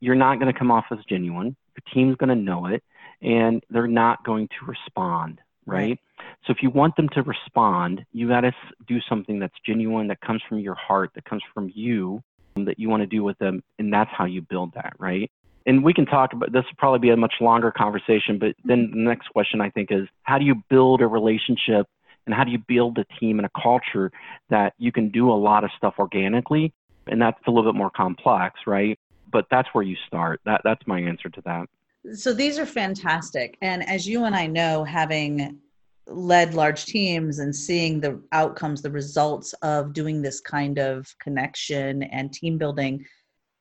you're 0.00 0.14
not 0.14 0.38
going 0.38 0.52
to 0.52 0.58
come 0.58 0.70
off 0.70 0.86
as 0.90 0.98
genuine. 1.08 1.56
Your 1.76 1.94
team's 1.94 2.16
going 2.16 2.30
to 2.30 2.34
know 2.34 2.66
it 2.66 2.82
and 3.20 3.62
they're 3.70 3.86
not 3.86 4.24
going 4.24 4.48
to 4.48 4.66
respond, 4.66 5.40
right? 5.66 5.76
right. 5.76 6.00
So 6.46 6.52
if 6.52 6.62
you 6.62 6.70
want 6.70 6.96
them 6.96 7.08
to 7.10 7.22
respond, 7.22 8.04
you 8.12 8.28
got 8.28 8.42
to 8.42 8.52
do 8.86 9.00
something 9.08 9.38
that's 9.38 9.54
genuine, 9.66 10.08
that 10.08 10.20
comes 10.20 10.42
from 10.48 10.60
your 10.60 10.74
heart, 10.74 11.10
that 11.14 11.24
comes 11.24 11.42
from 11.52 11.70
you, 11.74 12.22
that 12.64 12.78
you 12.78 12.88
want 12.88 13.02
to 13.02 13.06
do 13.06 13.22
with 13.22 13.38
them 13.38 13.62
and 13.78 13.92
that's 13.92 14.10
how 14.12 14.24
you 14.24 14.42
build 14.42 14.72
that 14.74 14.94
right? 14.98 15.30
And 15.66 15.82
we 15.82 15.92
can 15.92 16.06
talk 16.06 16.32
about 16.32 16.52
this 16.52 16.64
will 16.64 16.76
probably 16.78 17.00
be 17.00 17.10
a 17.10 17.16
much 17.16 17.34
longer 17.40 17.70
conversation 17.70 18.38
but 18.38 18.54
then 18.64 18.86
mm-hmm. 18.86 18.98
the 18.98 19.08
next 19.08 19.28
question 19.28 19.60
i 19.60 19.70
think 19.70 19.90
is 19.90 20.08
how 20.22 20.38
do 20.38 20.44
you 20.44 20.62
build 20.68 21.00
a 21.00 21.06
relationship 21.06 21.86
and 22.26 22.34
how 22.34 22.44
do 22.44 22.50
you 22.50 22.58
build 22.58 22.98
a 22.98 23.04
team 23.18 23.38
and 23.38 23.46
a 23.46 23.60
culture 23.60 24.10
that 24.50 24.74
you 24.78 24.92
can 24.92 25.10
do 25.10 25.30
a 25.30 25.34
lot 25.34 25.64
of 25.64 25.70
stuff 25.76 25.94
organically? 25.98 26.72
And 27.06 27.22
that's 27.22 27.38
a 27.46 27.50
little 27.50 27.70
bit 27.70 27.78
more 27.78 27.90
complex 27.90 28.60
right? 28.66 28.98
But 29.32 29.46
that's 29.50 29.68
where 29.72 29.84
you 29.84 29.96
start. 30.06 30.40
That 30.44 30.60
that's 30.64 30.86
my 30.86 31.00
answer 31.00 31.28
to 31.30 31.40
that. 31.42 31.68
So 32.14 32.32
these 32.32 32.58
are 32.58 32.66
fantastic. 32.66 33.56
And 33.62 33.88
as 33.88 34.06
you 34.06 34.24
and 34.24 34.34
i 34.34 34.46
know 34.46 34.84
having 34.84 35.58
led 36.06 36.54
large 36.54 36.86
teams 36.86 37.40
and 37.40 37.54
seeing 37.54 38.00
the 38.00 38.20
outcomes 38.32 38.82
the 38.82 38.90
results 38.90 39.52
of 39.62 39.92
doing 39.92 40.22
this 40.22 40.40
kind 40.40 40.78
of 40.78 41.12
connection 41.18 42.04
and 42.04 42.32
team 42.32 42.58
building 42.58 43.04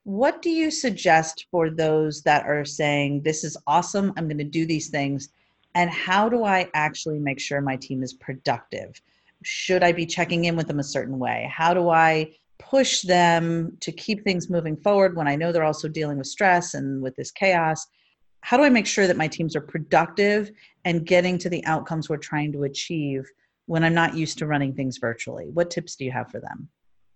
what 0.05 0.43
do 0.43 0.51
you 0.51 0.69
suggest 0.69 1.47
for 1.49 1.71
those 1.71 2.21
that 2.21 2.45
are 2.45 2.63
saying, 2.63 3.23
This 3.23 3.43
is 3.43 3.57
awesome, 3.65 4.13
I'm 4.15 4.27
going 4.27 4.37
to 4.37 4.43
do 4.43 4.65
these 4.65 4.89
things? 4.89 5.29
And 5.73 5.89
how 5.89 6.29
do 6.29 6.43
I 6.43 6.69
actually 6.75 7.19
make 7.19 7.39
sure 7.39 7.59
my 7.59 7.75
team 7.75 8.03
is 8.03 8.13
productive? 8.13 9.01
Should 9.43 9.83
I 9.83 9.91
be 9.91 10.05
checking 10.05 10.45
in 10.45 10.55
with 10.55 10.67
them 10.67 10.79
a 10.79 10.83
certain 10.83 11.17
way? 11.17 11.49
How 11.51 11.73
do 11.73 11.89
I 11.89 12.35
push 12.59 13.01
them 13.01 13.75
to 13.81 13.91
keep 13.91 14.23
things 14.23 14.47
moving 14.47 14.77
forward 14.77 15.15
when 15.15 15.27
I 15.27 15.35
know 15.35 15.51
they're 15.51 15.63
also 15.63 15.87
dealing 15.87 16.19
with 16.19 16.27
stress 16.27 16.75
and 16.75 17.01
with 17.01 17.15
this 17.15 17.31
chaos? 17.31 17.87
How 18.41 18.57
do 18.57 18.63
I 18.63 18.69
make 18.69 18.85
sure 18.85 19.07
that 19.07 19.17
my 19.17 19.27
teams 19.27 19.55
are 19.55 19.61
productive 19.61 20.51
and 20.85 21.05
getting 21.05 21.37
to 21.39 21.49
the 21.49 21.65
outcomes 21.65 22.09
we're 22.09 22.17
trying 22.17 22.53
to 22.53 22.63
achieve 22.63 23.25
when 23.65 23.83
I'm 23.83 23.95
not 23.95 24.15
used 24.15 24.37
to 24.37 24.47
running 24.47 24.73
things 24.73 24.97
virtually? 24.97 25.49
What 25.51 25.71
tips 25.71 25.95
do 25.95 26.05
you 26.05 26.11
have 26.11 26.29
for 26.31 26.39
them? 26.39 26.69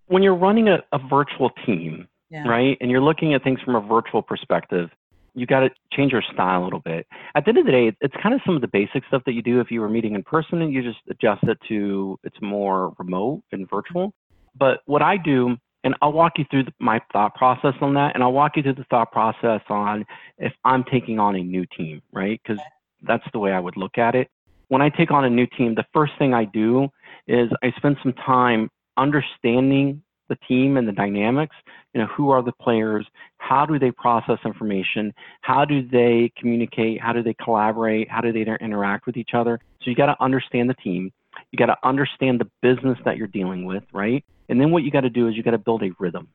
When 0.07 0.23
you're 0.23 0.35
running 0.35 0.67
a, 0.67 0.79
a 0.91 0.99
virtual 1.07 1.51
team, 1.65 2.07
yeah. 2.29 2.47
right? 2.47 2.77
And 2.81 2.89
you're 2.89 3.01
looking 3.01 3.33
at 3.35 3.43
things 3.43 3.61
from 3.61 3.75
a 3.75 3.81
virtual 3.81 4.23
perspective. 4.23 4.89
You 5.35 5.45
got 5.45 5.61
to 5.61 5.69
change 5.93 6.11
your 6.11 6.23
style 6.33 6.63
a 6.63 6.65
little 6.65 6.79
bit. 6.79 7.05
At 7.35 7.45
the 7.45 7.49
end 7.49 7.59
of 7.59 7.65
the 7.65 7.71
day, 7.71 7.95
it's 8.01 8.15
kind 8.21 8.33
of 8.33 8.41
some 8.45 8.55
of 8.55 8.61
the 8.61 8.67
basic 8.67 9.03
stuff 9.07 9.21
that 9.27 9.33
you 9.33 9.43
do 9.43 9.59
if 9.59 9.69
you 9.69 9.79
were 9.79 9.89
meeting 9.89 10.15
in 10.15 10.23
person 10.23 10.61
and 10.63 10.73
you 10.73 10.81
just 10.81 10.99
adjust 11.09 11.43
it 11.43 11.59
to 11.69 12.19
it's 12.23 12.41
more 12.41 12.93
remote 12.97 13.43
and 13.51 13.69
virtual. 13.69 14.11
But 14.57 14.79
what 14.87 15.03
I 15.03 15.17
do, 15.17 15.55
and 15.83 15.95
I'll 16.01 16.11
walk 16.11 16.33
you 16.37 16.45
through 16.49 16.65
my 16.79 16.99
thought 17.13 17.35
process 17.35 17.75
on 17.79 17.93
that, 17.93 18.15
and 18.15 18.23
I'll 18.23 18.33
walk 18.33 18.57
you 18.57 18.63
through 18.63 18.73
the 18.73 18.85
thought 18.89 19.11
process 19.11 19.61
on 19.69 20.05
if 20.39 20.51
I'm 20.65 20.83
taking 20.83 21.19
on 21.19 21.35
a 21.35 21.43
new 21.43 21.65
team, 21.77 22.01
right? 22.11 22.41
Because 22.43 22.59
that's 23.01 23.25
the 23.33 23.39
way 23.39 23.51
I 23.51 23.59
would 23.59 23.77
look 23.77 23.97
at 23.97 24.15
it. 24.15 24.29
When 24.67 24.81
I 24.81 24.89
take 24.89 25.11
on 25.11 25.25
a 25.25 25.29
new 25.29 25.47
team, 25.57 25.75
the 25.75 25.85
first 25.93 26.13
thing 26.19 26.33
I 26.33 26.45
do 26.45 26.89
is 27.27 27.49
I 27.63 27.71
spend 27.77 27.97
some 28.03 28.13
time 28.13 28.69
understanding 28.97 30.03
the 30.29 30.37
team 30.47 30.77
and 30.77 30.87
the 30.87 30.91
dynamics 30.91 31.55
you 31.93 31.99
know 31.99 32.07
who 32.07 32.29
are 32.29 32.41
the 32.41 32.51
players 32.61 33.05
how 33.37 33.65
do 33.65 33.79
they 33.79 33.91
process 33.91 34.37
information 34.45 35.11
how 35.41 35.65
do 35.65 35.87
they 35.87 36.31
communicate 36.37 37.01
how 37.01 37.11
do 37.11 37.21
they 37.23 37.33
collaborate 37.43 38.09
how 38.09 38.21
do 38.21 38.31
they 38.31 38.45
interact 38.61 39.05
with 39.05 39.17
each 39.17 39.31
other. 39.33 39.59
So 39.81 39.89
you 39.89 39.95
got 39.95 40.07
to 40.07 40.23
understand 40.23 40.69
the 40.69 40.75
team. 40.75 41.11
You 41.51 41.57
got 41.57 41.67
to 41.67 41.77
understand 41.83 42.39
the 42.39 42.49
business 42.61 42.97
that 43.05 43.17
you're 43.17 43.27
dealing 43.27 43.65
with 43.65 43.83
right? 43.91 44.23
And 44.47 44.61
then 44.61 44.71
what 44.71 44.83
you 44.83 44.91
got 44.91 45.01
to 45.01 45.09
do 45.09 45.27
is 45.27 45.35
you 45.35 45.43
got 45.43 45.51
to 45.51 45.57
build 45.57 45.83
a 45.83 45.89
rhythm. 45.99 46.27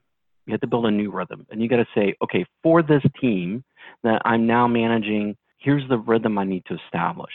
You 0.47 0.53
have 0.53 0.61
to 0.61 0.67
build 0.67 0.87
a 0.87 0.91
new 0.91 1.11
rhythm. 1.11 1.47
And 1.51 1.63
you 1.63 1.69
got 1.69 1.77
to 1.77 1.87
say 1.95 2.15
okay 2.23 2.45
for 2.63 2.83
this 2.83 3.03
team 3.21 3.65
that 4.03 4.21
i'm 4.25 4.47
now 4.47 4.67
managing 4.67 5.37
here's 5.65 5.89
the 5.89 5.99
rhythm 5.99 6.39
i 6.39 6.45
need 6.45 6.65
to 6.67 6.77
establish 6.87 7.33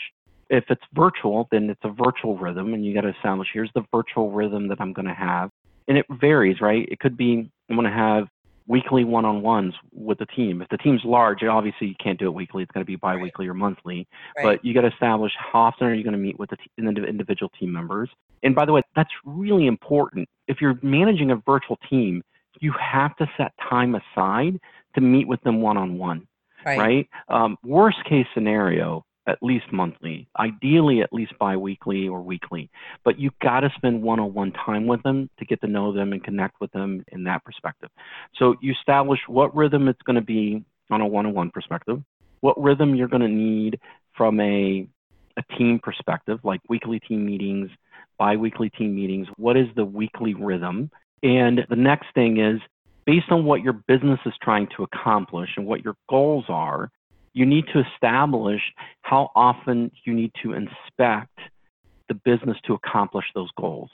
if 0.52 0.64
it's 0.68 0.82
virtual, 0.94 1.46
then 1.52 1.70
it's 1.70 1.84
a 1.84 1.90
virtual 1.90 2.36
rhythm, 2.36 2.74
and 2.74 2.84
you 2.84 2.92
got 2.92 3.02
to 3.02 3.10
establish 3.10 3.46
here's 3.52 3.70
the 3.76 3.84
virtual 3.94 4.32
rhythm 4.32 4.66
that 4.66 4.80
I'm 4.80 4.92
going 4.92 5.06
to 5.06 5.14
have 5.14 5.50
and 5.90 5.98
it 5.98 6.06
varies, 6.08 6.60
right? 6.60 6.88
It 6.90 7.00
could 7.00 7.16
be 7.16 7.50
I'm 7.68 7.76
going 7.76 7.84
to 7.84 7.96
have 7.96 8.28
weekly 8.66 9.02
one-on-ones 9.02 9.74
with 9.92 10.18
the 10.18 10.26
team. 10.26 10.62
If 10.62 10.68
the 10.68 10.78
team's 10.78 11.00
large, 11.04 11.42
obviously 11.42 11.88
you 11.88 11.94
can't 12.00 12.18
do 12.18 12.26
it 12.26 12.34
weekly. 12.34 12.62
It's 12.62 12.70
going 12.70 12.84
to 12.84 12.86
be 12.86 12.94
biweekly 12.94 13.46
right. 13.46 13.50
or 13.50 13.54
monthly. 13.54 14.06
Right. 14.36 14.44
But 14.44 14.64
you 14.64 14.72
got 14.72 14.82
to 14.82 14.92
establish 14.92 15.32
how 15.36 15.62
often 15.62 15.88
are 15.88 15.94
you 15.94 16.04
going 16.04 16.12
to 16.12 16.18
meet 16.18 16.38
with 16.38 16.50
the 16.50 16.56
t- 16.56 16.70
individual 16.78 17.50
team 17.58 17.72
members. 17.72 18.08
And 18.44 18.54
by 18.54 18.64
the 18.64 18.72
way, 18.72 18.82
that's 18.94 19.10
really 19.24 19.66
important. 19.66 20.28
If 20.46 20.60
you're 20.60 20.78
managing 20.82 21.32
a 21.32 21.36
virtual 21.36 21.78
team, 21.88 22.22
you 22.60 22.72
have 22.80 23.16
to 23.16 23.28
set 23.36 23.52
time 23.68 23.96
aside 23.96 24.60
to 24.94 25.00
meet 25.00 25.26
with 25.26 25.40
them 25.42 25.60
one-on-one. 25.60 26.28
Right. 26.64 26.78
right? 26.78 27.08
Um, 27.28 27.56
worst 27.64 27.98
case 28.08 28.26
scenario, 28.34 29.04
at 29.26 29.38
least 29.42 29.66
monthly, 29.72 30.28
ideally 30.38 31.02
at 31.02 31.12
least 31.12 31.32
biweekly 31.38 32.08
or 32.08 32.20
weekly. 32.20 32.70
But 33.04 33.18
you 33.18 33.30
got 33.42 33.60
to 33.60 33.70
spend 33.76 34.02
one 34.02 34.18
on 34.18 34.34
one 34.34 34.52
time 34.52 34.86
with 34.86 35.02
them 35.02 35.30
to 35.38 35.44
get 35.44 35.60
to 35.60 35.66
know 35.66 35.92
them 35.92 36.12
and 36.12 36.22
connect 36.22 36.60
with 36.60 36.72
them 36.72 37.04
in 37.12 37.24
that 37.24 37.44
perspective. 37.44 37.90
So 38.36 38.56
you 38.60 38.72
establish 38.72 39.20
what 39.28 39.54
rhythm 39.54 39.88
it's 39.88 40.02
going 40.02 40.16
to 40.16 40.22
be 40.22 40.64
on 40.90 41.00
a 41.00 41.06
one 41.06 41.26
on 41.26 41.34
one 41.34 41.50
perspective, 41.50 42.02
what 42.40 42.60
rhythm 42.60 42.94
you're 42.94 43.08
going 43.08 43.22
to 43.22 43.28
need 43.28 43.78
from 44.16 44.40
a, 44.40 44.88
a 45.36 45.56
team 45.56 45.78
perspective, 45.82 46.40
like 46.42 46.60
weekly 46.68 46.98
team 47.00 47.24
meetings, 47.24 47.70
biweekly 48.18 48.70
team 48.70 48.94
meetings. 48.94 49.28
What 49.36 49.56
is 49.56 49.66
the 49.76 49.84
weekly 49.84 50.34
rhythm? 50.34 50.90
And 51.22 51.60
the 51.68 51.76
next 51.76 52.06
thing 52.14 52.40
is 52.40 52.60
based 53.06 53.30
on 53.30 53.44
what 53.44 53.62
your 53.62 53.72
business 53.72 54.20
is 54.26 54.34
trying 54.42 54.68
to 54.76 54.82
accomplish 54.82 55.50
and 55.56 55.66
what 55.66 55.84
your 55.84 55.94
goals 56.08 56.44
are, 56.48 56.90
you 57.32 57.46
need 57.46 57.64
to 57.72 57.82
establish 57.94 58.60
how 59.02 59.30
often 59.34 59.90
you 60.04 60.12
need 60.12 60.32
to 60.42 60.52
inspect 60.52 61.38
the 62.08 62.14
business 62.24 62.56
to 62.66 62.74
accomplish 62.74 63.24
those 63.36 63.48
goals. 63.56 63.88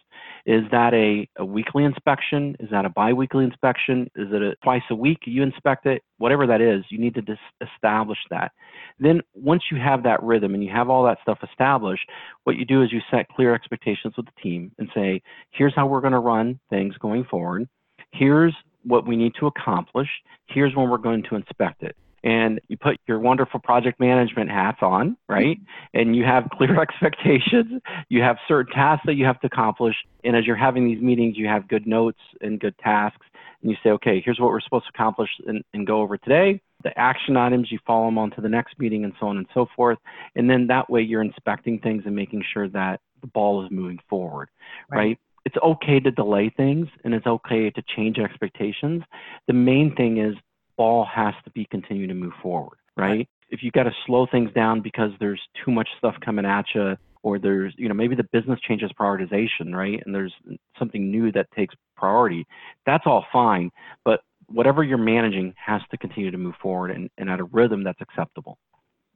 Is 0.47 0.62
that 0.71 0.95
a, 0.95 1.29
a 1.37 1.45
weekly 1.45 1.85
inspection? 1.85 2.57
Is 2.59 2.71
that 2.71 2.87
a 2.87 2.88
biweekly 2.88 3.45
inspection? 3.45 4.11
Is 4.16 4.29
it 4.33 4.40
a 4.40 4.57
twice 4.64 4.83
a 4.90 4.95
week 4.95 5.19
you 5.27 5.42
inspect 5.42 5.85
it? 5.85 6.03
Whatever 6.16 6.47
that 6.47 6.62
is, 6.62 6.83
you 6.88 6.99
need 6.99 7.14
to 7.14 7.21
dis- 7.21 7.37
establish 7.61 8.19
that. 8.31 8.53
Then 8.99 9.21
once 9.35 9.64
you 9.71 9.79
have 9.79 10.03
that 10.05 10.23
rhythm 10.23 10.55
and 10.55 10.64
you 10.64 10.71
have 10.71 10.88
all 10.88 11.05
that 11.05 11.19
stuff 11.21 11.38
established, 11.42 12.09
what 12.45 12.57
you 12.57 12.64
do 12.64 12.83
is 12.83 12.90
you 12.90 13.01
set 13.11 13.29
clear 13.29 13.55
expectations 13.55 14.14
with 14.16 14.25
the 14.25 14.42
team 14.42 14.73
and 14.79 14.88
say, 14.95 15.21
here's 15.51 15.75
how 15.75 15.87
we're 15.87 16.01
going 16.01 16.14
to 16.14 16.19
run 16.19 16.59
things 16.71 16.97
going 16.97 17.25
forward. 17.25 17.69
Here's 18.12 18.55
what 18.87 19.07
we 19.07 19.16
need 19.16 19.33
to 19.40 19.46
accomplish. 19.46 20.09
Here's 20.46 20.75
when 20.75 20.88
we're 20.88 20.99
going 20.99 21.25
to 21.25 21.37
inspect 21.37 21.83
it 21.83 21.96
and 22.27 22.61
you 22.66 22.77
put 22.77 22.99
your 23.07 23.20
wonderful 23.20 23.61
project 23.61 24.01
management 24.01 24.51
hats 24.51 24.79
on, 24.83 25.16
right? 25.29 25.59
And 25.94 26.16
you 26.16 26.25
have 26.25 26.49
clear 26.51 26.81
expectations. 26.83 27.81
You 28.09 28.20
have 28.22 28.37
certain 28.49 28.75
tasks 28.75 29.05
that 29.07 29.14
you 29.14 29.25
have 29.25 29.38
to 29.40 29.46
accomplish. 29.46 29.94
And 30.25 30.35
as 30.35 30.44
you're 30.44 30.57
having 30.57 30.87
these 30.87 31.01
meetings, 31.01 31.37
you 31.37 31.46
have 31.46 31.68
good 31.68 31.87
notes 31.87 32.18
and 32.40 32.59
good 32.59 32.77
tasks. 32.79 33.25
And 33.62 33.70
you 33.70 33.77
say, 33.83 33.90
okay, 33.90 34.20
here's 34.25 34.40
what 34.40 34.51
we're 34.51 34.61
supposed 34.61 34.87
to 34.87 34.92
accomplish 34.92 35.31
and, 35.46 35.62
and 35.72 35.87
go 35.87 36.01
over 36.01 36.18
today. 36.18 36.61
The 36.83 36.99
action 36.99 37.37
items, 37.37 37.70
you 37.70 37.79
follow 37.87 38.07
them 38.07 38.18
on 38.18 38.33
to 38.33 38.40
the 38.40 38.49
next 38.49 38.77
meeting 38.77 39.05
and 39.05 39.12
so 39.20 39.29
on 39.29 39.37
and 39.37 39.46
so 39.55 39.66
forth. 39.77 39.99
And 40.35 40.51
then 40.51 40.66
that 40.66 40.90
way 40.90 41.03
you're 41.03 41.22
inspecting 41.22 41.79
things 41.79 42.03
and 42.07 42.16
making 42.16 42.42
sure 42.53 42.68
that 42.70 43.01
the 43.20 43.29
ball 43.29 43.64
is 43.64 43.70
moving 43.70 44.01
forward, 44.11 44.49
right? 44.90 44.99
right? 44.99 45.18
It's 45.46 45.56
okay 45.62 46.00
to 46.00 46.11
delay 46.11 46.52
things 46.56 46.88
and 47.04 47.14
it's 47.14 47.26
okay 47.26 47.70
to 47.70 47.82
change 47.94 48.18
expectations. 48.18 49.02
The 49.46 49.54
main 49.54 49.94
thing 49.94 50.18
is 50.18 50.35
ball 50.76 51.06
has 51.06 51.35
to 51.44 51.50
be 51.52 51.64
continuing 51.70 52.09
to 52.09 52.14
move 52.14 52.32
forward, 52.42 52.78
right? 52.96 53.28
If 53.48 53.62
you 53.62 53.70
got 53.70 53.85
to 53.85 53.92
slow 54.06 54.26
things 54.26 54.50
down 54.54 54.80
because 54.82 55.12
there's 55.20 55.40
too 55.64 55.70
much 55.70 55.88
stuff 55.98 56.16
coming 56.22 56.44
at 56.44 56.64
you, 56.74 56.96
or 57.22 57.38
there's, 57.38 57.72
you 57.78 57.88
know, 57.88 57.94
maybe 57.94 58.16
the 58.16 58.28
business 58.32 58.59
changes 58.61 58.90
prioritization, 59.00 59.72
right? 59.72 60.02
And 60.04 60.12
there's 60.12 60.35
something 60.78 61.11
new 61.11 61.30
that 61.32 61.46
takes 61.52 61.74
priority, 61.96 62.44
that's 62.85 63.04
all 63.06 63.24
fine. 63.32 63.70
But 64.04 64.20
whatever 64.48 64.82
you're 64.82 64.98
managing 64.98 65.54
has 65.64 65.80
to 65.92 65.96
continue 65.96 66.32
to 66.32 66.38
move 66.38 66.54
forward 66.61 66.90
and, 66.90 67.09
and 67.18 67.30
at 67.30 67.40
a 67.40 67.44
rhythm 67.44 67.85
that's 67.85 68.00
acceptable. 68.00 68.59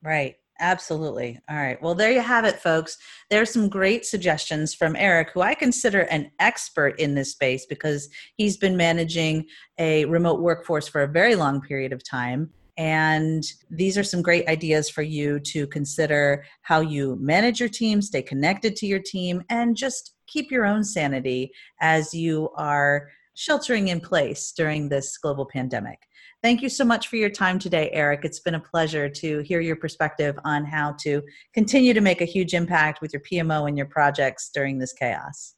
Right. 0.03 0.37
Absolutely. 0.61 1.41
All 1.49 1.57
right. 1.57 1.81
Well, 1.83 1.95
there 1.95 2.13
you 2.13 2.21
have 2.21 2.45
it, 2.45 2.61
folks. 2.61 2.99
There's 3.31 3.51
some 3.51 3.71
great 3.71 4.05
suggestions 4.05 4.75
from 4.75 4.95
Eric, 4.95 5.31
who 5.33 5.41
I 5.41 5.55
consider 5.55 6.03
an 6.03 6.31
expert 6.39 7.01
in 7.01 7.15
this 7.15 7.33
space 7.33 7.65
because 7.65 8.11
he's 8.37 8.59
been 8.59 8.77
managing 8.77 9.47
a 9.79 10.05
remote 10.05 10.41
workforce 10.41 10.87
for 10.87 11.03
a 11.03 11.09
very 11.09 11.35
long 11.35 11.63
period 11.63 11.95
of 11.95 12.05
time. 12.05 12.51
And 12.77 13.43
these 13.71 13.97
are 13.97 14.05
some 14.05 14.21
great 14.21 14.47
ideas 14.49 14.91
for 14.91 15.03
you 15.03 15.41
to 15.41 15.67
consider 15.67 16.45
how 16.63 16.81
you 16.81 17.17
manage 17.21 17.59
your 17.59 17.69
team, 17.71 18.03
stay 18.03 18.23
connected 18.23 18.77
to 18.77 18.87
your 18.87 19.01
team, 19.01 19.43
and 19.49 19.77
just 19.77 20.15
keep 20.27 20.51
your 20.51 20.67
own 20.67 20.85
sanity 20.85 21.53
as 21.81 22.13
you 22.13 22.51
are 22.57 23.09
sheltering 23.35 23.89
in 23.89 24.01
place 24.01 24.53
during 24.53 24.89
this 24.89 25.17
global 25.17 25.47
pandemic. 25.47 25.99
Thank 26.43 26.63
you 26.63 26.71
so 26.71 26.85
much 26.85 27.09
for 27.09 27.17
your 27.17 27.29
time 27.29 27.59
today, 27.59 27.91
Eric. 27.93 28.25
It's 28.25 28.41
been 28.41 28.55
a 28.55 28.61
pleasure 28.61 29.11
to 29.11 29.41
hear 29.41 29.61
your 29.61 29.77
perspective 29.77 30.39
on 30.45 30.65
how 30.65 30.93
to 31.01 31.23
continue 31.53 31.93
to 31.93 32.01
make 32.01 32.23
a 32.23 32.25
huge 32.25 32.55
impact 32.55 33.03
with 33.03 33.13
your 33.13 33.21
PMO 33.21 33.69
and 33.69 33.77
your 33.77 33.87
projects 33.87 34.51
during 34.55 34.79
this 34.79 34.95
chaos. 34.95 35.55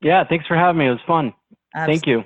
Yeah, 0.00 0.24
thanks 0.26 0.46
for 0.46 0.56
having 0.56 0.78
me. 0.78 0.86
It 0.86 0.92
was 0.92 1.00
fun. 1.06 1.34
Absolutely. 1.74 1.94
Thank 1.94 2.06
you. 2.06 2.24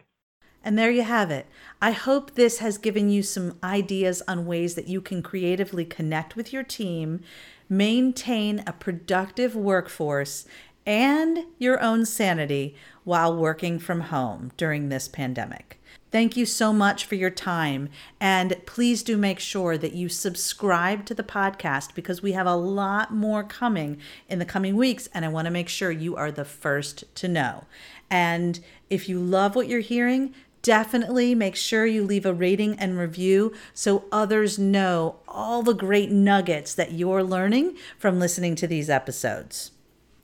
And 0.62 0.79
there 0.79 0.90
you 0.90 1.03
have 1.03 1.31
it. 1.33 1.47
I 1.83 1.90
hope 1.90 2.35
this 2.35 2.59
has 2.59 2.79
given 2.79 3.09
you 3.11 3.23
some 3.23 3.59
ideas 3.62 4.23
on 4.29 4.47
ways 4.47 4.77
that 4.77 4.88
you 4.88 5.01
can 5.01 5.23
creatively 5.23 5.85
connect 5.85 6.37
with 6.37 6.53
your 6.53 6.64
team, 6.64 7.21
maintain 7.69 8.62
a 8.66 8.73
productive 8.73 9.57
workforce, 9.57 10.45
and 10.85 11.40
your 11.59 11.81
own 11.83 12.07
sanity 12.07 12.77
while 13.03 13.37
working 13.37 13.79
from 13.81 14.03
home 14.03 14.53
during 14.57 14.88
this 14.88 15.09
pandemic. 15.09 15.75
Thank 16.12 16.37
you 16.37 16.47
so 16.47 16.73
much 16.73 17.05
for 17.05 17.16
your 17.16 17.31
time. 17.31 17.88
And 18.21 18.57
please 18.64 19.03
do 19.03 19.16
make 19.16 19.40
sure 19.40 19.77
that 19.77 19.92
you 19.92 20.09
subscribe 20.09 21.05
to 21.07 21.14
the 21.14 21.25
podcast 21.25 21.95
because 21.95 22.23
we 22.23 22.33
have 22.33 22.47
a 22.47 22.55
lot 22.55 23.12
more 23.12 23.42
coming 23.42 23.99
in 24.29 24.38
the 24.38 24.45
coming 24.45 24.77
weeks. 24.77 25.09
And 25.12 25.25
I 25.25 25.29
want 25.29 25.47
to 25.47 25.51
make 25.51 25.69
sure 25.69 25.90
you 25.90 26.14
are 26.16 26.31
the 26.31 26.45
first 26.45 27.05
to 27.16 27.29
know. 27.29 27.64
And 28.09 28.61
if 28.88 29.09
you 29.09 29.19
love 29.19 29.57
what 29.57 29.69
you're 29.69 29.81
hearing, 29.81 30.33
definitely 30.62 31.35
make 31.35 31.57
sure 31.57 31.87
you 31.87 32.05
leave 32.05 32.25
a 32.25 32.33
rating 32.33 32.79
and 32.79 32.99
review 32.99 33.53
so 33.75 34.05
others 34.12 34.59
know 34.59 35.16
all 35.27 35.62
the 35.62 35.75
great 35.75 36.11
nuggets 36.11 36.75
that 36.75 36.92
you're 36.92 37.25
learning 37.25 37.77
from 37.99 38.21
listening 38.21 38.55
to 38.55 38.66
these 38.66 38.88
episodes. 38.88 39.73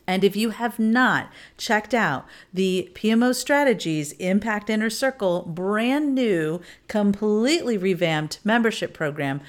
And 0.07 0.25
if 0.25 0.35
you 0.37 0.51
have 0.51 0.79
not 0.79 1.31
checked 1.57 1.95
out 1.95 2.27
the 2.53 2.91
PMO 2.95 3.35
Strategies 3.35 4.13
Impact 4.13 4.69
Inner 4.69 4.91
Circle 4.91 5.43
brand 5.43 6.15
new, 6.15 6.61
completely 6.89 7.79
revamped 7.79 8.41
membership 8.45 8.93
program, 8.93 9.41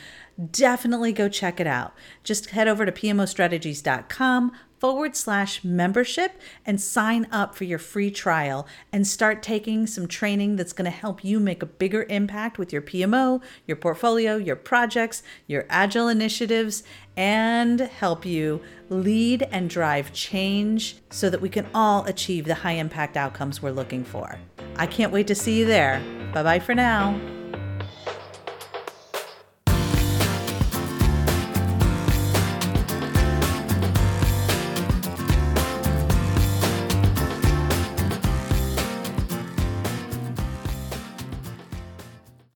definitely 0.51 1.11
go 1.11 1.29
check 1.29 1.59
it 1.59 1.67
out. 1.67 1.93
Just 2.23 2.51
head 2.51 2.67
over 2.67 2.85
to 2.85 2.91
pmostrategies.com 2.91 4.51
forward 4.83 5.15
slash 5.15 5.63
membership 5.63 6.33
and 6.65 6.81
sign 6.81 7.25
up 7.31 7.55
for 7.55 7.63
your 7.63 7.79
free 7.79 8.11
trial 8.11 8.67
and 8.91 9.07
start 9.07 9.41
taking 9.41 9.87
some 9.87 10.09
training 10.09 10.57
that's 10.57 10.73
going 10.73 10.83
to 10.83 10.91
help 10.91 11.23
you 11.23 11.39
make 11.39 11.63
a 11.63 11.65
bigger 11.65 12.05
impact 12.09 12.57
with 12.57 12.73
your 12.73 12.81
PMO, 12.81 13.41
your 13.65 13.77
portfolio, 13.77 14.35
your 14.35 14.57
projects, 14.57 15.23
your 15.47 15.65
agile 15.69 16.09
initiatives, 16.09 16.83
and 17.17 17.79
help 17.79 18.25
you 18.25 18.61
lead 18.89 19.47
and 19.51 19.69
drive 19.69 20.11
change 20.13 20.97
so 21.09 21.29
that 21.29 21.41
we 21.41 21.49
can 21.49 21.67
all 21.73 22.05
achieve 22.05 22.45
the 22.45 22.55
high 22.55 22.73
impact 22.73 23.17
outcomes 23.17 23.61
we're 23.61 23.71
looking 23.71 24.03
for. 24.03 24.39
I 24.75 24.87
can't 24.87 25.11
wait 25.11 25.27
to 25.27 25.35
see 25.35 25.59
you 25.59 25.65
there. 25.65 26.01
Bye 26.33 26.43
bye 26.43 26.59
for 26.59 26.73
now. 26.73 27.19